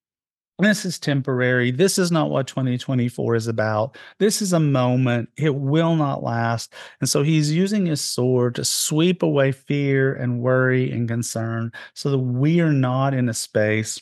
this 0.60 0.86
is 0.86 0.98
temporary. 0.98 1.70
This 1.70 2.00
is 2.00 2.12
not 2.12 2.32
what 2.32 2.48
2024 2.48 3.36
is 3.36 3.48
about. 3.48 3.96
This 4.17 4.41
is 4.41 4.54
a 4.54 4.60
moment. 4.60 5.30
It 5.38 5.54
will 5.54 5.96
not 5.96 6.24
last. 6.24 6.74
And 7.00 7.08
so 7.08 7.22
he's 7.22 7.54
using 7.54 7.86
his 7.86 8.02
sword 8.02 8.56
to 8.56 8.65
sweep 8.65 9.22
away 9.22 9.52
fear 9.52 10.15
and 10.15 10.41
worry 10.41 10.91
and 10.91 11.08
concern 11.08 11.72
so 11.93 12.10
that 12.10 12.17
we 12.17 12.60
are 12.60 12.74
not 12.74 13.13
in 13.13 13.30
a 13.30 13.36
space 13.36 14.02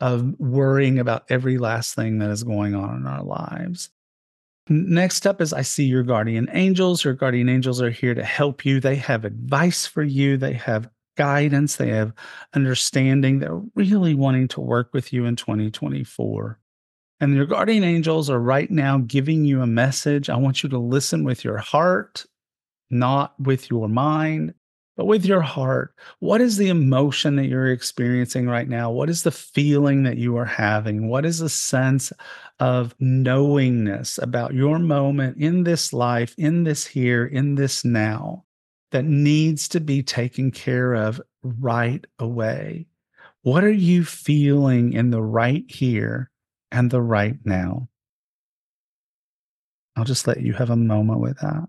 of 0.00 0.38
worrying 0.38 0.98
about 0.98 1.24
every 1.30 1.56
last 1.56 1.94
thing 1.94 2.18
that 2.18 2.30
is 2.30 2.44
going 2.44 2.74
on 2.74 2.96
in 2.96 3.06
our 3.06 3.24
lives. 3.24 3.88
Next 4.68 5.26
up 5.26 5.40
is 5.40 5.52
I 5.52 5.62
see 5.62 5.84
your 5.84 6.02
guardian 6.02 6.48
angels. 6.52 7.04
Your 7.04 7.14
guardian 7.14 7.48
angels 7.48 7.80
are 7.80 7.90
here 7.90 8.14
to 8.14 8.24
help 8.24 8.64
you. 8.64 8.80
They 8.80 8.96
have 8.96 9.24
advice 9.24 9.86
for 9.86 10.02
you, 10.02 10.36
they 10.36 10.52
have 10.52 10.90
guidance, 11.16 11.76
they 11.76 11.88
have 11.88 12.12
understanding. 12.54 13.38
They're 13.38 13.60
really 13.74 14.14
wanting 14.14 14.48
to 14.48 14.60
work 14.60 14.90
with 14.92 15.12
you 15.12 15.24
in 15.24 15.36
2024. 15.36 16.58
And 17.20 17.34
your 17.34 17.46
guardian 17.46 17.82
angels 17.82 18.30
are 18.30 18.38
right 18.38 18.70
now 18.70 18.98
giving 18.98 19.44
you 19.44 19.62
a 19.62 19.66
message. 19.66 20.30
I 20.30 20.36
want 20.36 20.62
you 20.62 20.68
to 20.68 20.78
listen 20.78 21.24
with 21.24 21.44
your 21.44 21.58
heart, 21.58 22.24
not 22.90 23.34
with 23.40 23.70
your 23.70 23.88
mind 23.88 24.54
but 24.98 25.06
with 25.06 25.24
your 25.24 25.40
heart. 25.40 25.94
What 26.18 26.40
is 26.40 26.56
the 26.56 26.68
emotion 26.68 27.36
that 27.36 27.46
you're 27.46 27.70
experiencing 27.70 28.48
right 28.48 28.68
now? 28.68 28.90
What 28.90 29.08
is 29.08 29.22
the 29.22 29.30
feeling 29.30 30.02
that 30.02 30.18
you 30.18 30.36
are 30.36 30.44
having? 30.44 31.08
What 31.08 31.24
is 31.24 31.38
the 31.38 31.48
sense 31.48 32.12
of 32.58 32.96
knowingness 32.98 34.18
about 34.18 34.54
your 34.54 34.80
moment 34.80 35.36
in 35.36 35.62
this 35.62 35.92
life, 35.92 36.34
in 36.36 36.64
this 36.64 36.84
here, 36.84 37.24
in 37.24 37.54
this 37.54 37.84
now 37.84 38.44
that 38.90 39.04
needs 39.04 39.68
to 39.68 39.80
be 39.80 40.02
taken 40.02 40.50
care 40.50 40.94
of 40.94 41.20
right 41.44 42.04
away? 42.18 42.88
What 43.42 43.62
are 43.62 43.70
you 43.70 44.04
feeling 44.04 44.94
in 44.94 45.10
the 45.10 45.22
right 45.22 45.64
here 45.70 46.28
and 46.72 46.90
the 46.90 47.00
right 47.00 47.38
now? 47.44 47.88
I'll 49.94 50.04
just 50.04 50.26
let 50.26 50.40
you 50.40 50.54
have 50.54 50.70
a 50.70 50.76
moment 50.76 51.20
with 51.20 51.38
that. 51.38 51.68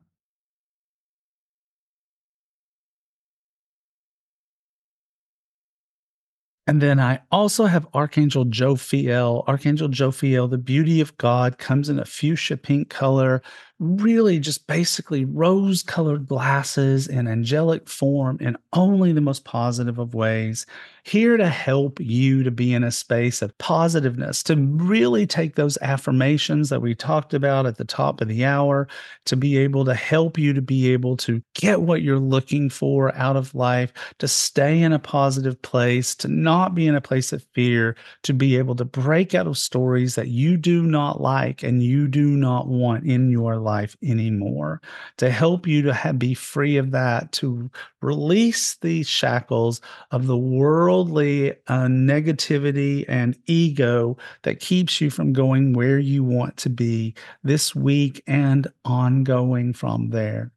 And 6.70 6.84
then 6.84 7.00
I 7.00 7.20
also 7.32 7.66
have 7.66 7.88
Archangel 7.96 8.46
Jophiel. 8.46 9.44
Archangel 9.48 9.90
Jophiel, 9.90 10.48
the 10.48 10.60
beauty 10.60 11.02
of 11.02 11.18
God, 11.18 11.58
comes 11.58 11.90
in 11.90 11.98
a 11.98 12.06
fuchsia 12.06 12.58
pink 12.58 12.92
color, 12.92 13.42
really 13.80 14.40
just 14.40 14.68
basically 14.68 15.24
rose 15.24 15.84
colored 15.84 16.28
glasses 16.28 17.08
in 17.08 17.28
angelic 17.28 17.88
form 17.88 18.38
in 18.42 18.58
only 18.74 19.14
the 19.14 19.22
most 19.22 19.46
positive 19.46 19.98
of 19.98 20.14
ways 20.14 20.66
here 21.04 21.38
to 21.38 21.48
help 21.48 22.00
you 22.00 22.44
to 22.44 22.52
be 22.52 22.74
in 22.74 22.84
a 22.84 22.92
space 22.92 23.42
of 23.42 23.58
positiveness, 23.58 24.44
to 24.44 24.56
really 24.56 25.26
take 25.26 25.56
those 25.56 25.78
affirmations 25.82 26.70
that 26.70 26.82
we 26.82 26.94
talked 26.94 27.34
about 27.34 27.66
at 27.66 27.78
the 27.78 27.86
top 27.86 28.22
of 28.22 28.28
the 28.28 28.46
hour, 28.46 28.88
to 29.26 29.36
be 29.36 29.58
able 29.58 29.86
to 29.86 29.94
help 29.96 30.38
you 30.38 30.54
to 30.54 30.62
be 30.62 30.92
able 30.92 31.18
to 31.18 31.42
get 31.56 31.82
what 31.82 32.02
you're 32.02 32.20
looking 32.20 32.70
for 32.70 33.16
out 33.16 33.36
of 33.36 33.56
life, 33.56 33.92
to 34.20 34.28
stay 34.28 34.82
in 34.82 34.94
a 34.94 35.00
positive 35.00 35.60
place, 35.62 36.14
to 36.14 36.28
not 36.28 36.76
be 36.76 36.86
in 36.86 36.96
a 36.96 37.02
place 37.02 37.34
of 37.34 37.44
fear, 37.54 37.96
to 38.24 38.34
be 38.34 38.58
able 38.58 38.76
to 38.76 38.86
break 38.86 39.34
out 39.34 39.48
of 39.48 39.58
stories 39.58 40.16
that 40.16 40.28
you 40.28 40.58
do 40.58 40.84
not 40.84 41.22
like 41.22 41.64
and 41.64 41.82
you 41.82 42.08
do 42.08 42.28
not 42.32 42.68
want 42.68 43.06
in 43.06 43.32
your 43.32 43.58
life 43.58 43.69
anymore, 44.04 44.82
to 45.18 45.30
help 45.30 45.68
you 45.68 45.82
to 45.84 45.94
have, 45.94 46.20
be 46.20 46.34
free 46.34 46.78
of 46.78 46.92
that, 46.92 47.32
to 47.34 47.70
release 48.02 48.76
the 48.76 49.04
shackles 49.04 49.82
of 50.12 50.28
the 50.28 50.38
worldly 50.38 51.52
uh, 51.68 51.88
negativity 51.88 53.06
and 53.08 53.38
ego 53.46 54.18
that 54.44 54.60
keeps 54.60 55.00
you 55.02 55.10
from 55.10 55.34
going 55.34 55.74
where 55.74 56.00
you 56.00 56.24
want 56.24 56.58
to 56.58 56.70
be 56.70 57.14
this 57.44 57.76
week 57.76 58.24
and 58.28 58.68
ongoing 58.86 59.74
from 59.74 60.10
there. 60.10 60.52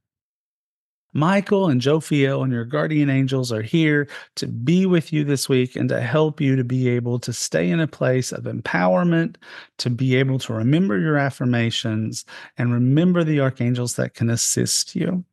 Michael 1.12 1.68
and 1.68 1.81
Joe 1.81 1.98
Jophiel 1.98 2.42
and 2.42 2.53
your 2.53 2.64
guardian 2.64 3.11
angels 3.11 3.53
are 3.53 3.62
here 3.62 4.09
to 4.37 4.46
be 4.46 4.87
with 4.87 5.12
you 5.12 5.25
this 5.25 5.48
week 5.48 5.77
and 5.77 5.88
to 5.88 6.01
help 6.01 6.40
you 6.40 6.57
to 6.57 6.64
be 6.64 6.88
able 6.88 7.18
to 7.20 7.33
stay 7.33 7.70
in 7.70 7.81
a 7.81 7.87
place 7.87 8.33
of 8.33 8.44
empowerment, 8.44 9.37
to 9.79 9.90
be 9.90 10.16
able 10.16 10.38
to 10.40 10.55
remember 10.55 10.98
your 10.98 11.18
affirmations 11.18 12.25
and 12.57 12.72
remember 12.72 13.25
the 13.25 13.40
archangels 13.40 13.96
that 13.96 14.14
can 14.14 14.31
assist 14.31 14.96
you. 14.96 15.25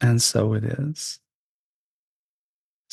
And 0.00 0.22
so 0.22 0.54
it 0.54 0.64
is. 0.64 1.21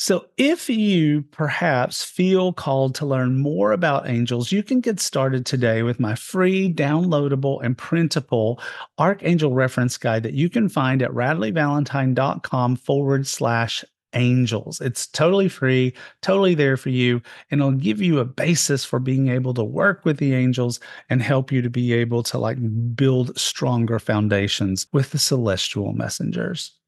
So, 0.02 0.24
if 0.38 0.70
you 0.70 1.20
perhaps 1.30 2.02
feel 2.02 2.54
called 2.54 2.94
to 2.94 3.04
learn 3.04 3.36
more 3.36 3.72
about 3.72 4.08
angels, 4.08 4.50
you 4.50 4.62
can 4.62 4.80
get 4.80 4.98
started 4.98 5.44
today 5.44 5.82
with 5.82 6.00
my 6.00 6.14
free 6.14 6.72
downloadable 6.72 7.62
and 7.62 7.76
printable 7.76 8.62
Archangel 8.98 9.52
reference 9.52 9.98
guide 9.98 10.22
that 10.22 10.32
you 10.32 10.48
can 10.48 10.70
find 10.70 11.02
at 11.02 11.10
radleighvalentine.com 11.10 12.76
forward 12.76 13.26
slash 13.26 13.84
angels. 14.14 14.80
It's 14.80 15.06
totally 15.06 15.50
free, 15.50 15.92
totally 16.22 16.54
there 16.54 16.78
for 16.78 16.88
you, 16.88 17.20
and 17.50 17.60
it'll 17.60 17.72
give 17.72 18.00
you 18.00 18.20
a 18.20 18.24
basis 18.24 18.86
for 18.86 19.00
being 19.00 19.28
able 19.28 19.52
to 19.52 19.62
work 19.62 20.06
with 20.06 20.16
the 20.16 20.32
angels 20.32 20.80
and 21.10 21.20
help 21.20 21.52
you 21.52 21.60
to 21.60 21.68
be 21.68 21.92
able 21.92 22.22
to 22.22 22.38
like 22.38 22.56
build 22.96 23.38
stronger 23.38 23.98
foundations 23.98 24.86
with 24.94 25.10
the 25.10 25.18
celestial 25.18 25.92
messengers. 25.92 26.79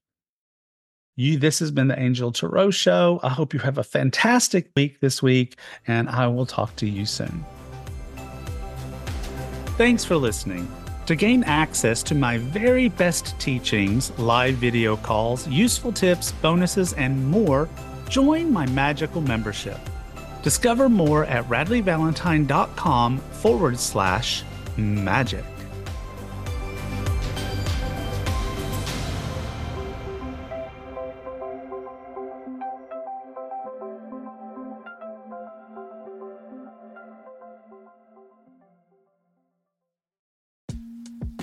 You, 1.14 1.38
this 1.38 1.58
has 1.58 1.70
been 1.70 1.88
the 1.88 2.00
Angel 2.00 2.32
Tarot 2.32 2.70
Show. 2.70 3.20
I 3.22 3.28
hope 3.28 3.52
you 3.52 3.60
have 3.60 3.76
a 3.76 3.84
fantastic 3.84 4.70
week 4.74 5.00
this 5.00 5.22
week, 5.22 5.58
and 5.86 6.08
I 6.08 6.26
will 6.26 6.46
talk 6.46 6.74
to 6.76 6.88
you 6.88 7.04
soon. 7.04 7.44
Thanks 9.76 10.06
for 10.06 10.16
listening. 10.16 10.70
To 11.06 11.14
gain 11.14 11.44
access 11.44 12.02
to 12.04 12.14
my 12.14 12.38
very 12.38 12.88
best 12.88 13.38
teachings, 13.38 14.16
live 14.18 14.54
video 14.54 14.96
calls, 14.96 15.46
useful 15.48 15.92
tips, 15.92 16.32
bonuses, 16.32 16.94
and 16.94 17.26
more, 17.26 17.68
join 18.08 18.50
my 18.50 18.64
magical 18.66 19.20
membership. 19.20 19.78
Discover 20.42 20.88
more 20.88 21.26
at 21.26 21.44
radleighvalentine.com 21.48 23.18
forward 23.18 23.78
slash 23.78 24.44
magic. 24.78 25.44